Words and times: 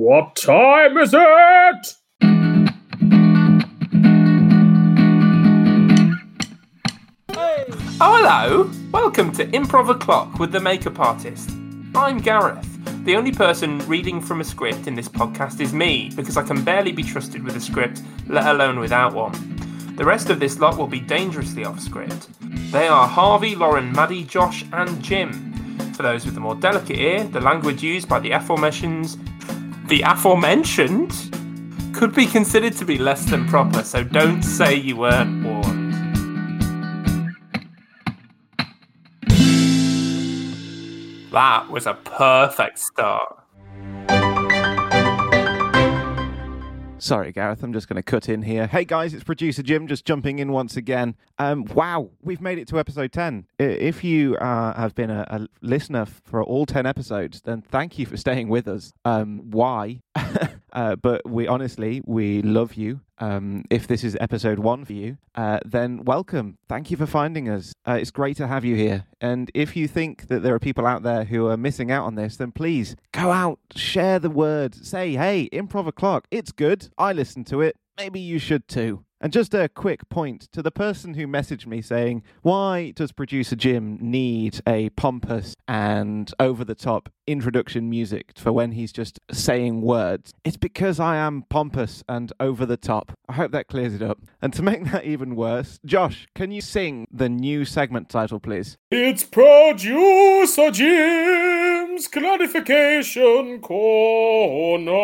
What 0.00 0.34
time 0.34 0.96
is 0.96 1.12
it? 1.12 1.94
Oh, 8.00 8.16
hello! 8.16 8.70
Welcome 8.92 9.30
to 9.32 9.44
Improv 9.48 9.90
O'Clock 9.90 10.38
with 10.38 10.52
the 10.52 10.60
Makeup 10.60 10.98
Artist. 10.98 11.50
I'm 11.94 12.16
Gareth. 12.16 12.66
The 13.04 13.14
only 13.14 13.30
person 13.30 13.80
reading 13.80 14.22
from 14.22 14.40
a 14.40 14.44
script 14.44 14.86
in 14.86 14.94
this 14.94 15.06
podcast 15.06 15.60
is 15.60 15.74
me, 15.74 16.10
because 16.16 16.38
I 16.38 16.44
can 16.44 16.64
barely 16.64 16.92
be 16.92 17.02
trusted 17.02 17.44
with 17.44 17.56
a 17.56 17.60
script, 17.60 18.00
let 18.26 18.46
alone 18.46 18.80
without 18.80 19.12
one. 19.12 19.34
The 19.96 20.04
rest 20.06 20.30
of 20.30 20.40
this 20.40 20.58
lot 20.58 20.78
will 20.78 20.86
be 20.86 21.00
dangerously 21.00 21.66
off 21.66 21.78
script. 21.78 22.26
They 22.72 22.88
are 22.88 23.06
Harvey, 23.06 23.54
Lauren, 23.54 23.92
Maddie, 23.92 24.24
Josh, 24.24 24.64
and 24.72 25.02
Jim. 25.02 25.52
For 25.92 26.04
those 26.04 26.24
with 26.24 26.38
a 26.38 26.40
more 26.40 26.54
delicate 26.54 26.98
ear, 26.98 27.24
the 27.24 27.42
language 27.42 27.82
used 27.82 28.08
by 28.08 28.18
the 28.18 28.30
aforementioned 28.30 29.18
the 29.90 30.02
aforementioned 30.02 31.12
could 31.92 32.14
be 32.14 32.24
considered 32.24 32.74
to 32.74 32.84
be 32.84 32.96
less 32.96 33.24
than 33.24 33.44
proper, 33.48 33.82
so 33.82 34.04
don't 34.04 34.40
say 34.40 34.72
you 34.72 34.96
weren't 34.96 35.44
warned. 35.44 35.90
That 41.32 41.68
was 41.68 41.88
a 41.88 41.94
perfect 41.94 42.78
start. 42.78 43.39
Sorry, 47.00 47.32
Gareth, 47.32 47.62
I'm 47.62 47.72
just 47.72 47.88
going 47.88 47.96
to 47.96 48.02
cut 48.02 48.28
in 48.28 48.42
here. 48.42 48.66
Hey 48.66 48.84
guys, 48.84 49.14
it's 49.14 49.24
producer 49.24 49.62
Jim 49.62 49.86
just 49.86 50.04
jumping 50.04 50.38
in 50.38 50.52
once 50.52 50.76
again. 50.76 51.16
Um, 51.38 51.64
wow, 51.64 52.10
we've 52.20 52.42
made 52.42 52.58
it 52.58 52.68
to 52.68 52.78
episode 52.78 53.10
10. 53.10 53.46
If 53.58 54.04
you 54.04 54.36
uh, 54.36 54.74
have 54.74 54.94
been 54.94 55.08
a, 55.08 55.24
a 55.30 55.48
listener 55.62 56.04
for 56.04 56.44
all 56.44 56.66
10 56.66 56.84
episodes, 56.84 57.40
then 57.40 57.62
thank 57.62 57.98
you 57.98 58.04
for 58.04 58.18
staying 58.18 58.50
with 58.50 58.68
us. 58.68 58.92
Um, 59.06 59.50
why? 59.50 60.02
uh, 60.74 60.96
but 60.96 61.26
we 61.26 61.48
honestly, 61.48 62.02
we 62.04 62.42
love 62.42 62.74
you. 62.74 63.00
Um, 63.20 63.64
if 63.70 63.86
this 63.86 64.02
is 64.02 64.16
episode 64.20 64.58
one 64.58 64.84
for 64.84 64.94
you, 64.94 65.18
uh, 65.34 65.60
then 65.64 66.04
welcome. 66.04 66.56
Thank 66.68 66.90
you 66.90 66.96
for 66.96 67.06
finding 67.06 67.48
us. 67.48 67.72
Uh, 67.86 67.98
it's 68.00 68.10
great 68.10 68.36
to 68.38 68.46
have 68.46 68.64
you 68.64 68.74
here. 68.76 69.04
And 69.20 69.50
if 69.54 69.76
you 69.76 69.86
think 69.86 70.28
that 70.28 70.42
there 70.42 70.54
are 70.54 70.58
people 70.58 70.86
out 70.86 71.02
there 71.02 71.24
who 71.24 71.46
are 71.46 71.56
missing 71.56 71.92
out 71.92 72.06
on 72.06 72.14
this, 72.14 72.36
then 72.36 72.50
please 72.50 72.96
go 73.12 73.30
out, 73.30 73.58
share 73.76 74.18
the 74.18 74.30
word, 74.30 74.74
say, 74.74 75.12
hey, 75.12 75.48
improv 75.52 75.86
o'clock, 75.86 76.26
it's 76.30 76.50
good. 76.50 76.88
I 76.96 77.12
listen 77.12 77.44
to 77.44 77.60
it. 77.60 77.76
Maybe 78.00 78.20
you 78.20 78.38
should 78.38 78.66
too. 78.66 79.04
And 79.20 79.30
just 79.30 79.52
a 79.52 79.68
quick 79.68 80.08
point 80.08 80.48
to 80.52 80.62
the 80.62 80.70
person 80.70 81.12
who 81.12 81.26
messaged 81.26 81.66
me 81.66 81.82
saying, 81.82 82.22
Why 82.40 82.92
does 82.92 83.12
producer 83.12 83.54
Jim 83.54 83.98
need 84.00 84.62
a 84.66 84.88
pompous 84.90 85.54
and 85.68 86.32
over 86.40 86.64
the 86.64 86.74
top 86.74 87.10
introduction 87.26 87.90
music 87.90 88.32
for 88.36 88.52
when 88.52 88.72
he's 88.72 88.90
just 88.90 89.20
saying 89.30 89.82
words? 89.82 90.32
It's 90.42 90.56
because 90.56 90.98
I 90.98 91.16
am 91.16 91.44
pompous 91.50 92.02
and 92.08 92.32
over 92.40 92.64
the 92.64 92.78
top. 92.78 93.12
I 93.28 93.34
hope 93.34 93.52
that 93.52 93.68
clears 93.68 93.92
it 93.92 94.00
up. 94.00 94.20
And 94.40 94.54
to 94.54 94.62
make 94.62 94.84
that 94.92 95.04
even 95.04 95.36
worse, 95.36 95.78
Josh, 95.84 96.26
can 96.34 96.50
you 96.50 96.62
sing 96.62 97.06
the 97.12 97.28
new 97.28 97.66
segment 97.66 98.08
title, 98.08 98.40
please? 98.40 98.78
It's 98.90 99.24
producer 99.24 100.70
Jim's 100.70 102.08
clarification 102.08 103.60
corner. 103.60 104.96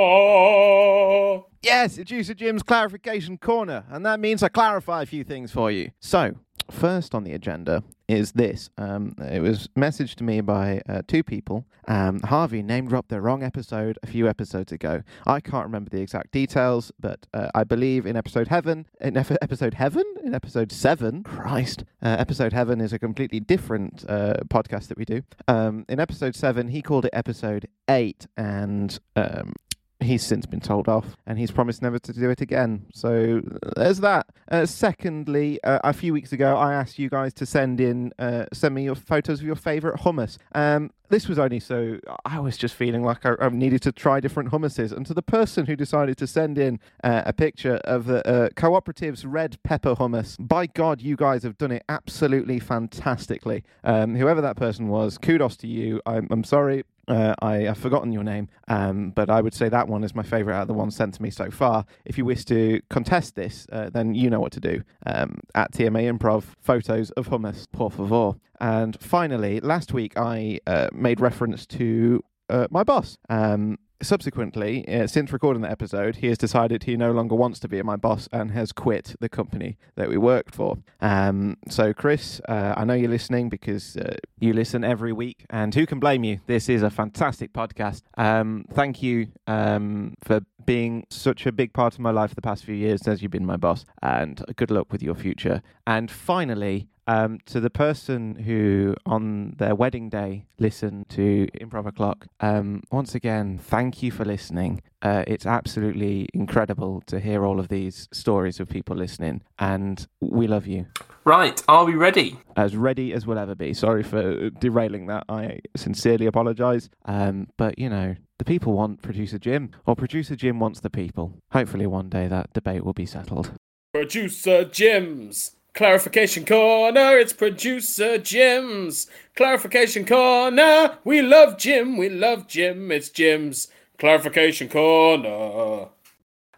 Yes, 1.63 1.99
it's 1.99 2.11
Producer 2.11 2.35
Jim's 2.35 2.63
clarification 2.63 3.39
corner, 3.39 3.85
and 3.91 4.05
that 4.07 4.21
means 4.21 4.43
I 4.43 4.49
clarify 4.49 5.03
a 5.03 5.07
few 5.07 5.25
things 5.25 5.51
for 5.53 5.71
you. 5.71 5.91
So, 6.01 6.35
first 6.71 7.15
on 7.15 7.25
the 7.25 7.33
agenda 7.33 7.83
is 8.09 8.33
this. 8.33 8.71
Um, 8.79 9.15
it 9.19 9.41
was 9.41 9.69
messaged 9.77 10.15
to 10.17 10.25
me 10.25 10.41
by 10.41 10.81
uh, 10.89 11.03
two 11.09 11.25
people. 11.25 11.67
Um, 11.89 12.21
Harvey 12.21 12.63
name 12.63 12.87
dropped 12.89 13.09
the 13.09 13.21
wrong 13.21 13.43
episode 13.43 13.99
a 14.03 14.07
few 14.07 14.29
episodes 14.29 14.71
ago. 14.73 15.03
I 15.27 15.41
can't 15.41 15.65
remember 15.65 15.91
the 15.91 16.01
exact 16.01 16.31
details, 16.31 16.93
but 17.01 17.27
uh, 17.35 17.49
I 17.55 17.65
believe 17.65 18.07
in 18.07 18.17
episode 18.17 18.49
heaven, 18.49 18.87
in 19.01 19.17
ep- 19.17 19.39
episode 19.43 19.75
heaven, 19.75 20.05
in 20.25 20.35
episode 20.35 20.71
seven, 20.71 21.25
Christ, 21.25 21.85
uh, 22.03 22.17
episode 22.19 22.53
heaven 22.53 22.81
is 22.81 22.93
a 22.93 22.99
completely 22.99 23.41
different 23.41 24.05
uh, 24.09 24.35
podcast 24.49 24.89
that 24.89 24.99
we 24.99 25.05
do. 25.05 25.23
Um, 25.49 25.85
in 25.89 25.99
episode 26.01 26.35
seven, 26.37 26.69
he 26.69 26.83
called 26.83 27.07
it 27.07 27.11
episode 27.13 27.67
eight, 27.89 28.27
and 28.37 28.99
um, 29.17 29.53
he's 30.01 30.23
since 30.23 30.47
been 30.47 30.61
told 30.61 30.89
off 30.89 31.17
and 31.27 31.39
he's 31.39 31.51
promised 31.51 31.83
never 31.83 31.99
to 31.99 32.13
do 32.13 32.31
it 32.31 32.41
again. 32.41 32.87
So 32.93 33.41
there's 33.77 34.01
that. 34.01 34.27
Uh, 34.51 34.67
secondly, 34.67 35.63
uh, 35.65 35.79
a 35.85 35.93
few 35.93 36.13
weeks 36.13 36.33
ago, 36.33 36.57
I 36.57 36.75
asked 36.75 36.99
you 36.99 37.09
guys 37.09 37.33
to 37.35 37.47
send 37.47 37.81
in, 37.81 38.13
uh, 38.19 38.47
send 38.53 38.75
me 38.75 38.85
your 38.85 38.95
photos 38.95 39.41
of 39.41 39.47
your 39.47 39.57
favorite 39.57 40.01
hummus. 40.01 40.39
Um, 40.55 40.91
this 41.09 41.29
was 41.29 41.39
only 41.39 41.61
so 41.61 41.99
I 42.25 42.41
was 42.41 42.57
just 42.57 42.75
feeling 42.75 43.03
like 43.03 43.25
I, 43.25 43.35
I 43.41 43.49
needed 43.49 43.81
to 43.83 43.93
try 43.93 44.21
different 44.21 44.51
hummuses. 44.51 44.93
And 44.93 45.07
to 45.07 45.15
the 45.15 45.23
person 45.23 45.67
who 45.67 45.77
decided 45.77 46.17
to 46.19 46.27
send 46.27 46.59
in 46.59 46.81
uh, 47.05 47.23
a 47.25 47.33
picture 47.33 47.77
of 47.85 48.07
the 48.07 48.27
uh, 48.27 48.49
cooperative's 48.51 49.25
red 49.25 49.57
pepper 49.63 49.95
hummus, 49.95 50.37
by 50.39 50.67
God, 50.67 51.01
you 51.01 51.17
guys 51.17 51.43
have 51.45 51.57
done 51.59 51.71
it 51.71 51.85
absolutely 51.89 52.59
fantastically. 52.59 53.63
Um, 53.85 54.17
whoever 54.17 54.41
that 54.41 54.57
person 54.57 54.89
was, 54.89 55.17
kudos 55.17 55.57
to 55.59 55.69
you. 55.69 56.01
I'm, 56.07 56.27
I'm 56.31 56.45
sorry. 56.45 56.85
Uh, 57.09 57.35
I 57.41 57.59
have 57.59 57.79
forgotten 57.79 58.13
your 58.13 58.25
name, 58.25 58.49
um, 58.69 59.11
but 59.11 59.31
I 59.31 59.41
would 59.41 59.55
say 59.55 59.69
that 59.69 59.87
one 59.87 60.03
is 60.03 60.15
my 60.15 60.23
favourite 60.25 60.57
out 60.57 60.63
of 60.63 60.69
the 60.69 60.75
ones 60.75 60.97
sent 60.97 61.15
to 61.15 61.23
me 61.23 61.31
so 61.31 61.51
far. 61.51 61.85
If 62.05 62.19
you 62.19 62.25
wish 62.25 62.45
to 62.47 62.81
contest 62.91 63.37
this, 63.37 63.67
uh, 63.71 63.91
then 63.91 64.15
you 64.15 64.29
know 64.29 64.41
what 64.41 64.53
to 64.53 64.61
do. 64.61 64.83
Um, 65.07 65.39
at 65.55 65.73
TMA 65.73 66.13
Improv, 66.13 66.45
photos 66.61 67.11
of 67.13 67.29
hummus, 67.29 67.67
por 67.73 67.91
favor. 67.91 68.35
And 68.61 68.99
finally, 69.01 69.61
last 69.61 69.93
week 69.93 70.15
I 70.17 70.59
uh, 70.67 70.89
made 70.93 71.21
reference 71.21 71.67
to 71.67 72.25
uh, 72.49 72.67
my 72.71 72.83
boss. 72.83 73.17
Um, 73.29 73.79
subsequently, 74.03 74.87
uh, 74.89 75.07
since 75.07 75.33
recording 75.33 75.63
the 75.63 75.71
episode, 75.71 76.17
he 76.17 76.29
has 76.29 76.39
decided 76.39 76.85
he 76.85 76.97
no 76.97 77.13
longer 77.13 77.35
wants 77.35 77.59
to 77.61 77.69
be 77.69 77.83
my 77.83 77.97
boss 77.97 78.29
and 78.33 78.51
has 78.53 78.73
quit 78.73 79.15
the 79.21 79.29
company 79.29 79.77
that 79.95 80.09
we 80.09 80.17
worked 80.17 80.55
for. 80.55 80.79
Um, 81.01 81.57
so, 81.69 81.93
Chris, 81.93 82.41
uh, 82.49 82.75
I 82.77 82.85
know 82.85 82.95
you're 82.95 83.11
listening 83.11 83.49
because 83.49 83.97
uh, 83.97 84.17
you 84.39 84.53
listen 84.53 84.85
every 84.85 85.13
week, 85.13 85.45
and 85.51 85.75
who 85.75 85.87
can 85.87 86.01
blame 86.01 86.25
you? 86.25 86.41
This 86.47 86.69
is 86.69 86.83
a 86.83 86.91
fantastic 86.91 87.53
podcast. 87.53 88.03
Um, 88.17 88.65
thank 88.73 89.03
you 89.03 89.29
um, 89.47 90.15
for 90.25 90.41
being 90.65 91.07
such 91.11 91.47
a 91.47 91.53
big 91.53 91.73
part 91.73 91.95
of 91.95 92.01
my 92.01 92.11
life 92.11 92.31
for 92.31 92.35
the 92.35 92.43
past 92.43 92.65
few 92.65 92.75
years 92.75 93.07
as 93.07 93.23
you've 93.23 93.31
been 93.31 93.47
my 93.47 93.57
boss, 93.57 93.85
and 94.03 94.45
good 94.57 94.71
luck 94.71 94.93
with 94.93 95.03
your 95.03 95.15
future. 95.15 95.63
And 95.87 96.11
finally, 96.11 96.89
um, 97.07 97.39
to 97.47 97.61
the 97.61 97.71
person 97.71 98.35
who 98.37 98.95
on 99.05 99.55
their 99.59 99.75
wedding 99.75 100.09
day 100.09 100.47
listened 100.59 101.09
to 101.11 101.47
Improv 101.61 101.87
O'Clock, 101.87 102.27
um, 102.41 102.83
once 102.91 103.15
again, 103.15 103.59
thank 103.59 104.03
you 104.03 104.11
for 104.11 104.25
listening. 104.25 104.83
Uh, 105.03 105.25
it's 105.27 105.47
absolutely 105.47 106.29
incredible 106.35 107.03
to 107.07 107.21
hear 107.21 107.45
all 107.45 107.61
of 107.61 107.69
these 107.69 108.09
stories 108.13 108.59
of 108.59 108.69
people 108.69 108.97
listening, 108.97 109.43
and 109.59 110.07
we 110.21 110.47
love 110.47 110.67
you. 110.67 110.87
Right, 111.25 111.63
are 111.69 111.85
we 111.85 111.95
ready? 111.95 112.39
As 112.57 112.77
ready 112.77 113.13
as 113.13 113.27
we'll 113.27 113.39
ever 113.39 113.55
be. 113.55 113.75
Sorry 113.75 114.03
for 114.03 114.51
derailing 114.51 115.07
that. 115.07 115.25
I 115.29 115.61
sincerely 115.77 116.27
apologise. 116.27 116.89
Um, 117.05 117.49
but, 117.57 117.79
you 117.79 117.89
know, 117.89 118.15
the 118.39 118.45
people 118.45 118.75
want 118.75 119.03
producer 119.03 119.39
Jim, 119.39 119.71
or 119.87 119.97
producer 119.97 120.37
Jim 120.37 120.61
wants 120.61 120.81
the 120.81 120.91
people. 120.91 121.35
Hopefully, 121.53 121.87
one 121.87 122.09
day 122.09 122.29
that 122.29 122.53
debate 122.53 122.85
will 122.85 122.93
be 122.93 123.07
settled. 123.07 123.53
Producer 123.93 124.65
Jim's 124.65 125.56
clarification 125.77 126.47
corner. 126.47 127.19
It's 127.19 127.35
producer 127.35 128.17
Jim's 128.17 129.09
clarification 129.37 130.07
corner. 130.07 130.97
We 131.05 131.21
love 131.21 131.59
Jim. 131.59 131.99
We 131.99 132.09
love 132.09 132.49
Jim. 132.49 132.91
It's 132.91 133.11
Jim's 133.11 133.69
clarification 133.99 134.71
corner. 134.71 135.89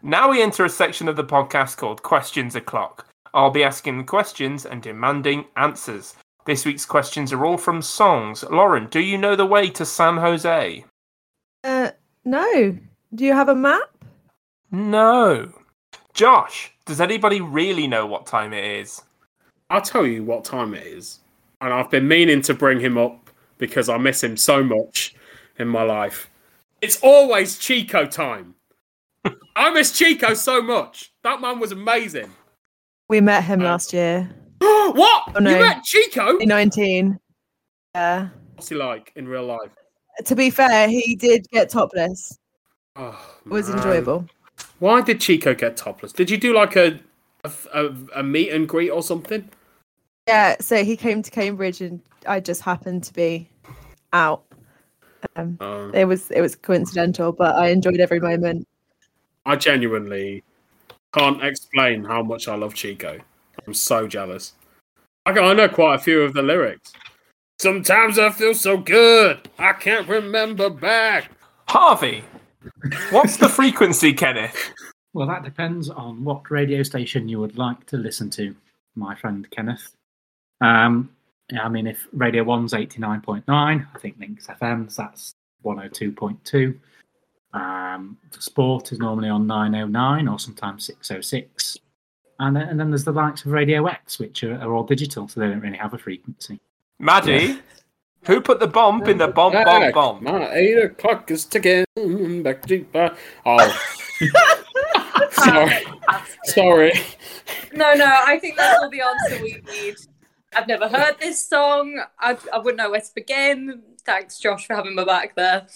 Now 0.01 0.31
we 0.31 0.41
enter 0.41 0.63
a 0.63 0.69
section 0.69 1.09
of 1.09 1.17
the 1.17 1.25
podcast 1.25 1.75
called 1.75 2.01
Questions 2.01 2.55
O'Clock. 2.55 3.07
I'll 3.33 3.51
be 3.51 3.63
asking 3.63 4.05
questions 4.05 4.65
and 4.65 4.81
demanding 4.81 5.45
answers. 5.57 6.15
This 6.45 6.65
week's 6.65 6.85
questions 6.85 7.33
are 7.33 7.45
all 7.45 7.57
from 7.57 7.81
songs. 7.81 8.43
Lauren, 8.49 8.87
do 8.87 9.01
you 9.01 9.17
know 9.17 9.35
the 9.35 9.45
way 9.45 9.69
to 9.71 9.85
San 9.85 10.15
Jose? 10.15 10.85
Uh, 11.65 11.91
no. 12.23 12.77
Do 13.13 13.25
you 13.25 13.33
have 13.33 13.49
a 13.49 13.55
map? 13.55 13.89
No. 14.71 15.51
Josh, 16.13 16.71
does 16.85 17.01
anybody 17.01 17.41
really 17.41 17.85
know 17.85 18.07
what 18.07 18.25
time 18.25 18.53
it 18.53 18.63
is? 18.63 19.01
I'll 19.69 19.81
tell 19.81 20.05
you 20.05 20.23
what 20.23 20.45
time 20.45 20.73
it 20.73 20.85
is. 20.85 21.19
And 21.61 21.73
I've 21.73 21.91
been 21.91 22.07
meaning 22.07 22.41
to 22.43 22.53
bring 22.53 22.79
him 22.79 22.97
up 22.97 23.29
because 23.57 23.89
I 23.89 23.97
miss 23.97 24.23
him 24.23 24.37
so 24.37 24.63
much 24.63 25.15
in 25.57 25.67
my 25.67 25.83
life. 25.83 26.29
It's 26.81 26.99
always 27.01 27.57
Chico 27.57 28.05
time. 28.05 28.55
I 29.55 29.69
miss 29.71 29.91
Chico 29.97 30.33
so 30.33 30.61
much. 30.61 31.11
That 31.23 31.41
man 31.41 31.59
was 31.59 31.73
amazing. 31.73 32.31
We 33.09 33.19
met 33.19 33.43
him 33.43 33.59
um, 33.59 33.65
last 33.65 33.91
year, 33.91 34.29
what? 34.59 35.33
Oh, 35.35 35.39
no. 35.39 35.51
You 35.51 35.59
met 35.59 35.83
Chico? 35.83 36.33
2019. 36.39 37.19
Yeah. 37.95 38.29
What's 38.55 38.69
he 38.69 38.75
like 38.75 39.11
in 39.15 39.27
real 39.27 39.45
life? 39.45 39.71
To 40.25 40.35
be 40.35 40.49
fair, 40.49 40.87
he 40.87 41.15
did 41.15 41.45
get 41.51 41.69
topless. 41.69 42.37
Oh, 42.95 43.19
It 43.45 43.51
was 43.51 43.67
man. 43.67 43.77
enjoyable. 43.77 44.25
Why 44.79 45.01
did 45.01 45.19
Chico 45.19 45.53
get 45.53 45.75
topless? 45.77 46.13
Did 46.13 46.29
you 46.29 46.37
do 46.37 46.53
like 46.53 46.75
a 46.75 46.99
a, 47.43 47.51
a, 47.73 47.95
a 48.17 48.23
meet 48.23 48.49
and 48.51 48.67
greet 48.67 48.89
or 48.89 49.01
something? 49.01 49.49
Yeah, 50.29 50.57
so 50.59 50.83
he 50.83 50.95
came 50.95 51.23
to 51.23 51.31
Cambridge 51.31 51.81
and 51.81 51.99
I 52.27 52.39
just 52.39 52.61
happened 52.61 53.03
to 53.05 53.13
be 53.13 53.49
out. 54.13 54.43
Um, 55.35 55.57
Uh, 55.59 55.89
it 55.91 56.05
was 56.05 56.29
it 56.29 56.39
was 56.39 56.55
coincidental, 56.55 57.31
but 57.31 57.55
I 57.55 57.69
enjoyed 57.69 57.99
every 57.99 58.19
moment. 58.19 58.67
I 59.47 59.55
genuinely 59.55 60.43
can't 61.15 61.43
explain 61.43 62.03
how 62.03 62.21
much 62.21 62.47
I 62.47 62.53
love 62.53 62.75
Chico. 62.75 63.17
I'm 63.65 63.73
so 63.73 64.07
jealous. 64.07 64.53
I, 65.25 65.31
I 65.31 65.53
know 65.53 65.67
quite 65.67 65.95
a 65.95 65.97
few 65.97 66.21
of 66.21 66.35
the 66.35 66.43
lyrics. 66.43 66.93
Sometimes 67.57 68.19
I 68.19 68.29
feel 68.29 68.53
so 68.53 68.77
good, 68.77 69.49
I 69.57 69.73
can't 69.73 70.07
remember 70.07 70.69
back. 70.69 71.31
Harvey, 71.67 72.23
what's 73.09 73.37
the 73.37 73.49
frequency, 73.49 74.13
Kenneth? 74.23 74.73
Well, 75.13 75.27
that 75.27 75.43
depends 75.43 75.89
on 75.89 76.23
what 76.23 76.51
radio 76.51 76.83
station 76.83 77.27
you 77.27 77.39
would 77.39 77.57
like 77.57 77.87
to 77.87 77.97
listen 77.97 78.29
to, 78.37 78.55
my 78.95 79.15
friend 79.15 79.49
Kenneth. 79.49 79.95
Um, 80.61 81.09
yeah, 81.51 81.63
I 81.63 81.69
mean, 81.69 81.87
if 81.87 82.07
Radio 82.13 82.43
1's 82.43 82.73
89.9, 82.73 83.43
I 83.47 83.99
think 83.99 84.19
Lincs 84.19 84.47
FM's 84.59 84.95
that's 84.95 85.33
102.2. 85.65 86.77
Um, 87.51 88.17
the 88.31 88.41
sport 88.41 88.91
is 88.91 88.99
normally 88.99 89.29
on 89.29 89.47
909 89.47 90.27
or 90.27 90.39
sometimes 90.39 90.85
606. 90.85 91.77
And 92.39 92.55
then, 92.55 92.69
and 92.69 92.79
then 92.79 92.89
there's 92.89 93.03
the 93.03 93.11
likes 93.11 93.43
of 93.45 93.51
Radio 93.51 93.85
X, 93.87 94.19
which 94.19 94.43
are, 94.43 94.55
are 94.61 94.73
all 94.73 94.83
digital, 94.83 95.27
so 95.27 95.39
they 95.39 95.47
don't 95.47 95.59
really 95.59 95.77
have 95.77 95.93
a 95.93 95.97
frequency. 95.97 96.59
Maddie, 96.99 97.59
who 98.25 98.39
put 98.41 98.59
the 98.59 98.67
bomb 98.67 99.03
in 99.03 99.17
the 99.17 99.27
bomb 99.27 99.53
bomb 99.53 99.91
bomb? 99.91 100.23
My 100.23 100.51
eight 100.53 100.77
o'clock 100.77 101.31
is 101.31 101.45
ticking. 101.45 101.85
Back 102.43 102.65
to 102.67 102.83
back. 102.85 103.17
Oh, 103.45 103.81
sorry, 105.31 105.83
sorry. 106.43 106.93
No, 107.73 107.93
no, 107.93 108.05
I 108.05 108.37
think 108.39 108.57
that's 108.57 108.81
all 108.81 108.89
the 108.89 109.01
answer 109.01 109.43
we 109.43 109.61
need. 109.71 109.95
I've 110.55 110.67
never 110.67 110.87
heard 110.87 111.19
this 111.19 111.47
song. 111.47 112.01
I, 112.19 112.37
I 112.51 112.57
wouldn't 112.57 112.77
know 112.77 112.91
where 112.91 113.01
to 113.01 113.11
begin. 113.15 113.81
Thanks, 114.05 114.39
Josh, 114.39 114.65
for 114.65 114.75
having 114.75 114.95
my 114.95 115.05
back 115.05 115.35
there. 115.35 115.67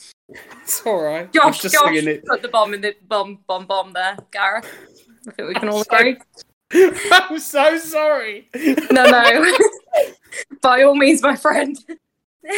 It's 0.64 0.82
all 0.86 1.04
right. 1.04 1.32
Josh, 1.32 1.62
just 1.62 1.76
Josh, 1.76 1.96
it. 1.96 2.26
put 2.26 2.42
the 2.42 2.48
bomb 2.48 2.74
in 2.74 2.82
the 2.82 2.96
bomb, 3.08 3.40
bomb, 3.48 3.66
bomb 3.66 3.94
there, 3.94 4.18
Gareth. 4.32 4.68
I 5.28 5.32
think 5.32 5.48
we 5.50 5.54
can 5.54 5.70
all 5.70 5.84
Sorry. 5.84 6.18
agree. 6.72 7.00
I'm 7.12 7.40
so 7.40 7.78
sorry. 7.78 8.50
No, 8.92 9.06
no. 9.06 9.58
By 10.62 10.84
all 10.84 10.96
means, 10.96 11.22
my 11.22 11.36
friend. 11.36 11.78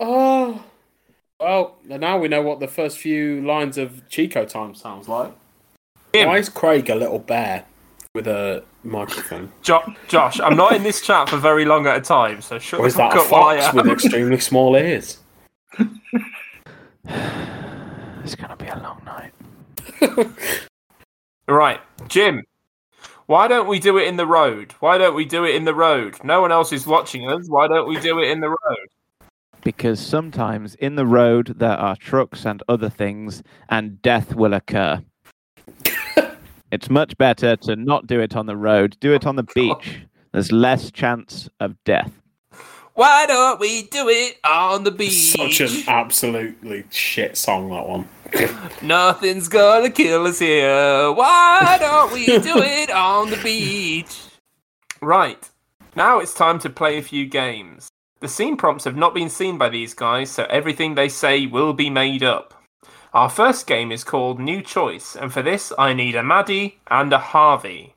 Oh, 0.00 0.64
well, 1.38 1.76
now 1.84 2.16
we 2.16 2.28
know 2.28 2.40
what 2.40 2.58
the 2.58 2.66
first 2.66 2.96
few 2.96 3.42
lines 3.46 3.76
of 3.76 4.08
Chico 4.08 4.46
time 4.46 4.74
sounds 4.74 5.08
like. 5.08 5.30
Jim. 6.14 6.28
Why 6.28 6.38
is 6.38 6.48
Craig 6.48 6.88
a 6.88 6.94
little 6.94 7.18
bear 7.18 7.66
with 8.14 8.26
a 8.26 8.64
microphone? 8.86 9.52
Jo- 9.62 9.94
Josh, 10.08 10.40
I'm 10.40 10.56
not 10.56 10.74
in 10.74 10.82
this 10.82 11.00
chat 11.00 11.28
for 11.28 11.36
very 11.36 11.64
long 11.64 11.86
at 11.86 11.96
a 11.96 12.00
time, 12.00 12.40
so 12.40 12.58
shut 12.58 12.80
Or 12.80 12.84
the 12.84 12.88
is 12.88 12.94
that 12.96 13.16
a 13.16 13.20
up 13.20 13.26
fox 13.26 13.74
with 13.74 13.86
extremely 13.88 14.38
small 14.40 14.76
ears? 14.76 15.18
It's 18.24 18.34
gonna 18.34 18.56
be 18.56 18.66
a 18.66 18.76
long 18.78 19.00
night. 19.04 19.32
Right, 21.48 21.80
Jim. 22.08 22.42
Why 23.26 23.46
don't 23.46 23.68
we 23.68 23.78
do 23.78 23.98
it 23.98 24.08
in 24.08 24.16
the 24.16 24.26
road? 24.26 24.72
Why 24.80 24.98
don't 24.98 25.14
we 25.14 25.24
do 25.24 25.44
it 25.44 25.54
in 25.54 25.64
the 25.64 25.74
road? 25.74 26.16
No 26.24 26.40
one 26.40 26.50
else 26.50 26.72
is 26.72 26.86
watching 26.86 27.28
us. 27.30 27.48
Why 27.48 27.68
don't 27.68 27.88
we 27.88 27.98
do 28.00 28.18
it 28.20 28.30
in 28.30 28.40
the 28.40 28.48
road? 28.48 28.88
Because 29.62 30.00
sometimes 30.00 30.74
in 30.76 30.96
the 30.96 31.06
road 31.06 31.54
there 31.58 31.76
are 31.76 31.96
trucks 31.96 32.44
and 32.44 32.62
other 32.68 32.88
things, 32.88 33.42
and 33.68 34.00
death 34.02 34.34
will 34.34 34.54
occur. 34.54 35.02
It's 36.70 36.90
much 36.90 37.16
better 37.18 37.56
to 37.56 37.76
not 37.76 38.06
do 38.06 38.20
it 38.20 38.36
on 38.36 38.46
the 38.46 38.56
road. 38.56 38.96
Do 39.00 39.12
it 39.12 39.26
on 39.26 39.36
the 39.36 39.42
beach. 39.42 40.00
There's 40.32 40.52
less 40.52 40.90
chance 40.90 41.48
of 41.60 41.76
death. 41.84 42.12
Why 42.94 43.26
don't 43.26 43.60
we 43.60 43.82
do 43.82 44.08
it 44.08 44.38
on 44.42 44.84
the 44.84 44.90
beach? 44.90 45.36
Such 45.36 45.60
an 45.60 45.84
absolutely 45.86 46.84
shit 46.90 47.36
song, 47.36 47.68
that 47.68 47.86
one. 47.86 48.08
Nothing's 48.82 49.48
gonna 49.48 49.90
kill 49.90 50.26
us 50.26 50.38
here. 50.38 51.12
Why 51.12 51.76
don't 51.78 52.12
we 52.12 52.26
do 52.26 52.38
it 52.56 52.90
on 52.90 53.30
the 53.30 53.36
beach? 53.36 54.18
Right. 55.02 55.48
Now 55.94 56.18
it's 56.20 56.34
time 56.34 56.58
to 56.60 56.70
play 56.70 56.96
a 56.96 57.02
few 57.02 57.26
games. 57.26 57.88
The 58.20 58.28
scene 58.28 58.56
prompts 58.56 58.84
have 58.84 58.96
not 58.96 59.14
been 59.14 59.28
seen 59.28 59.58
by 59.58 59.68
these 59.68 59.92
guys, 59.92 60.30
so 60.30 60.44
everything 60.44 60.94
they 60.94 61.10
say 61.10 61.46
will 61.46 61.74
be 61.74 61.90
made 61.90 62.22
up. 62.22 62.54
Our 63.16 63.30
first 63.30 63.66
game 63.66 63.92
is 63.92 64.04
called 64.04 64.38
New 64.38 64.60
Choice, 64.60 65.16
and 65.16 65.32
for 65.32 65.40
this 65.40 65.72
I 65.78 65.94
need 65.94 66.16
a 66.16 66.22
Maddie 66.22 66.80
and 66.88 67.10
a 67.14 67.18
Harvey. 67.18 67.94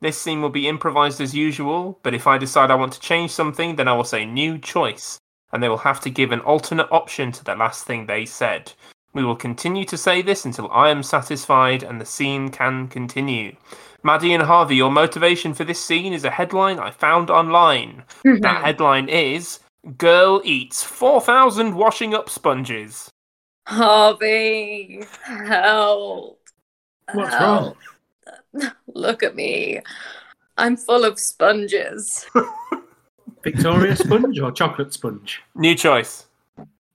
This 0.00 0.16
scene 0.16 0.40
will 0.40 0.48
be 0.48 0.68
improvised 0.68 1.20
as 1.20 1.34
usual, 1.34 1.98
but 2.04 2.14
if 2.14 2.28
I 2.28 2.38
decide 2.38 2.70
I 2.70 2.76
want 2.76 2.92
to 2.92 3.00
change 3.00 3.32
something, 3.32 3.74
then 3.74 3.88
I 3.88 3.94
will 3.94 4.04
say 4.04 4.24
New 4.24 4.58
Choice, 4.58 5.18
and 5.50 5.60
they 5.60 5.68
will 5.68 5.78
have 5.78 5.98
to 6.02 6.08
give 6.08 6.30
an 6.30 6.38
alternate 6.42 6.86
option 6.92 7.32
to 7.32 7.42
the 7.42 7.56
last 7.56 7.84
thing 7.84 8.06
they 8.06 8.24
said. 8.24 8.72
We 9.12 9.24
will 9.24 9.34
continue 9.34 9.84
to 9.86 9.96
say 9.96 10.22
this 10.22 10.44
until 10.44 10.70
I 10.70 10.90
am 10.90 11.02
satisfied 11.02 11.82
and 11.82 12.00
the 12.00 12.06
scene 12.06 12.48
can 12.48 12.86
continue. 12.86 13.56
Maddie 14.04 14.34
and 14.34 14.44
Harvey, 14.44 14.76
your 14.76 14.92
motivation 14.92 15.52
for 15.52 15.64
this 15.64 15.84
scene 15.84 16.12
is 16.12 16.22
a 16.22 16.30
headline 16.30 16.78
I 16.78 16.92
found 16.92 17.28
online. 17.28 18.04
Mm-hmm. 18.24 18.42
That 18.42 18.64
headline 18.64 19.08
is 19.08 19.58
Girl 19.98 20.40
eats 20.44 20.84
4,000 20.84 21.74
washing 21.74 22.14
up 22.14 22.30
sponges. 22.30 23.10
Harvey, 23.70 25.04
help. 25.22 26.40
What's 27.12 27.34
Help. 27.36 27.76
Look 28.94 29.22
at 29.22 29.36
me. 29.36 29.80
I'm 30.58 30.76
full 30.76 31.04
of 31.04 31.20
sponges. 31.20 32.26
Victoria 33.44 33.94
sponge 33.94 34.40
or 34.40 34.50
chocolate 34.50 34.92
sponge? 34.92 35.40
New 35.54 35.76
choice. 35.76 36.26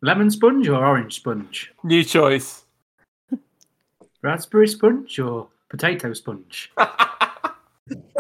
Lemon 0.02 0.30
sponge 0.30 0.68
or 0.68 0.86
orange 0.86 1.16
sponge? 1.16 1.72
New 1.86 2.04
choice. 2.04 2.66
Raspberry 4.22 4.68
sponge 4.68 5.18
or 5.18 5.48
potato 5.70 6.12
sponge? 6.12 6.74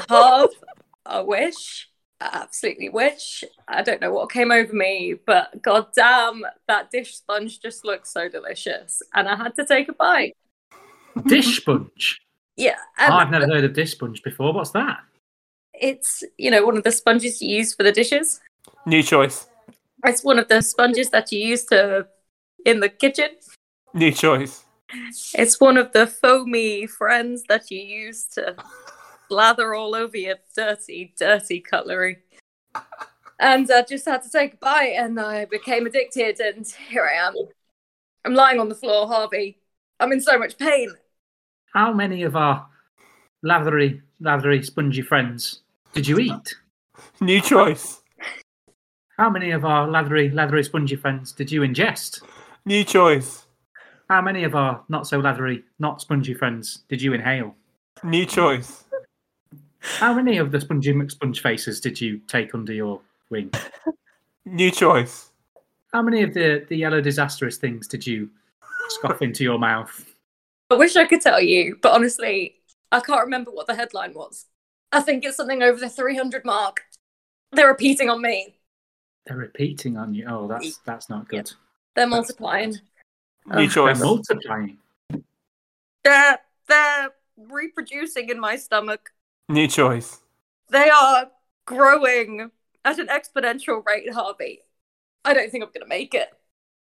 Half, 0.07 0.50
a 1.06 1.25
wish. 1.25 1.90
I 2.22 2.30
absolutely 2.44 2.90
wish. 2.90 3.44
I 3.68 3.82
don't 3.82 4.02
know 4.02 4.12
what 4.12 4.32
came 4.32 4.52
over 4.52 4.74
me, 4.74 5.16
but 5.26 5.62
goddamn, 5.62 6.44
that 6.68 6.92
dish 6.92 7.16
sponge 7.16 7.60
just 7.60 7.84
looks 7.86 8.12
so 8.12 8.30
delicious. 8.30 9.02
And 9.14 9.28
I 9.28 9.36
had 9.36 9.56
to 9.56 9.66
take 9.66 9.90
a 9.90 9.94
bite. 9.94 10.36
Dish 11.28 11.58
sponge. 11.58 12.22
Yeah. 12.56 12.78
And 12.98 13.14
I've 13.14 13.32
never 13.32 13.48
heard 13.48 13.64
of 13.64 13.74
dish 13.74 13.92
sponge 13.92 14.24
before. 14.24 14.54
What's 14.54 14.72
that? 14.72 15.00
it's, 15.80 16.24
you 16.38 16.52
know, 16.52 16.66
one 16.66 16.78
of 16.78 16.84
the 16.84 16.92
sponges 16.92 17.42
you 17.42 17.58
use 17.58 17.74
for 17.74 17.84
the 17.84 17.92
dishes. 17.92 18.40
New 18.86 19.04
choice. 19.04 19.48
It's 20.04 20.24
one 20.24 20.40
of 20.40 20.48
the 20.48 20.62
sponges 20.62 21.10
that 21.10 21.32
you 21.32 21.40
use 21.40 21.66
to 21.66 22.08
in 22.66 22.80
the 22.80 22.90
kitchen. 22.90 23.30
New 23.94 24.12
choice. 24.12 24.64
It's 25.34 25.60
one 25.60 25.78
of 25.78 25.92
the 25.94 26.08
foamy 26.08 26.88
friends 26.88 27.44
that 27.50 27.72
you 27.72 27.80
use 27.80 28.26
to 28.36 28.56
lather 29.30 29.74
all 29.74 29.96
over 29.96 30.18
your 30.18 30.36
dirty, 30.56 31.14
dirty 31.18 31.60
cutlery. 31.60 32.20
And 33.40 33.70
I 33.70 33.84
just 33.84 34.06
had 34.06 34.24
to 34.24 34.30
take 34.30 34.54
a 34.54 34.58
bite 34.58 34.96
and 34.96 35.20
I 35.20 35.46
became 35.46 35.86
addicted, 35.86 36.40
and 36.40 36.66
here 36.90 37.04
I 37.04 37.28
am. 37.28 37.36
I'm 38.24 38.34
lying 38.34 38.60
on 38.60 38.70
the 38.70 38.76
floor, 38.76 39.08
Harvey. 39.08 39.60
I'm 40.00 40.12
in 40.12 40.22
so 40.22 40.38
much 40.38 40.58
pain. 40.58 40.94
How 41.74 41.92
many 41.92 42.24
of 42.24 42.36
our 42.36 42.66
lathery, 43.44 44.02
lathery, 44.22 44.64
spongy 44.64 45.02
friends 45.02 45.62
did 45.94 46.08
you 46.08 46.18
eat? 46.20 46.56
New 47.20 47.42
choice. 47.42 48.02
How 49.18 49.30
many 49.30 49.52
of 49.52 49.66
our 49.66 49.88
lathery, 49.88 50.30
lathery, 50.30 50.64
spongy 50.64 50.96
friends 50.96 51.34
did 51.34 51.52
you 51.52 51.62
ingest? 51.62 52.22
New 52.66 52.84
choice. 52.84 53.46
How 54.10 54.22
many 54.22 54.44
of 54.44 54.56
our 54.56 54.84
not 54.88 55.08
so 55.08 55.20
lathery, 55.20 55.64
not 55.80 56.00
spongy 56.00 56.34
friends 56.34 56.84
did 56.88 57.02
you 57.02 57.14
inhale? 57.14 57.56
New 58.04 58.26
choice. 58.26 58.84
How 59.85 60.13
many 60.13 60.37
of 60.37 60.51
the 60.51 60.59
spongy 60.59 60.94
McSponge 60.94 61.39
faces 61.39 61.80
did 61.80 61.99
you 62.01 62.19
take 62.27 62.54
under 62.54 62.73
your 62.73 63.01
wing? 63.30 63.51
New 64.45 64.71
choice. 64.71 65.30
How 65.94 66.01
many 66.01 66.23
of 66.23 66.33
the, 66.33 66.65
the 66.68 66.75
yellow 66.75 67.01
disastrous 67.01 67.57
things 67.57 67.87
did 67.87 68.06
you 68.06 68.30
scoff 68.89 69.21
into 69.21 69.44
your 69.44 69.57
mouth? 69.59 70.06
I 70.69 70.75
wish 70.75 70.95
I 70.95 71.06
could 71.06 71.21
tell 71.21 71.39
you, 71.39 71.77
but 71.81 71.94
honestly, 71.94 72.56
I 72.92 72.99
can't 72.99 73.21
remember 73.23 73.51
what 73.51 73.68
the 73.68 73.75
headline 73.75 74.13
was. 74.13 74.45
I 74.92 75.01
think 75.01 75.23
it's 75.23 75.37
something 75.37 75.61
over 75.63 75.80
the 75.80 75.89
300 75.89 76.44
mark. 76.45 76.81
They're 77.51 77.68
repeating 77.68 78.09
on 78.09 78.21
me. 78.21 78.56
They're 79.25 79.37
repeating 79.37 79.97
on 79.97 80.13
you. 80.13 80.25
Oh, 80.30 80.47
that's 80.47 80.77
that's 80.85 81.09
not 81.09 81.27
good. 81.27 81.51
They're 81.95 82.07
multiplying. 82.07 82.71
New 82.71 82.77
Oh. 83.51 83.56
They're 83.57 83.68
choice. 83.69 83.99
multiplying. 83.99 84.77
They're, 86.04 86.39
they're 86.68 87.09
reproducing 87.37 88.30
in 88.30 88.39
my 88.39 88.56
stomach. 88.57 89.11
New 89.49 89.68
choice. 89.68 90.19
They 90.69 90.90
are 90.90 91.28
growing 91.66 92.49
at 92.83 92.99
an 92.99 93.07
exponential 93.07 93.85
rate, 93.85 94.11
Harvey. 94.11 94.61
I 95.23 95.33
don't 95.33 95.52
think 95.52 95.64
I'm 95.64 95.69
going 95.69 95.81
to 95.81 95.87
make 95.87 96.14
it. 96.14 96.30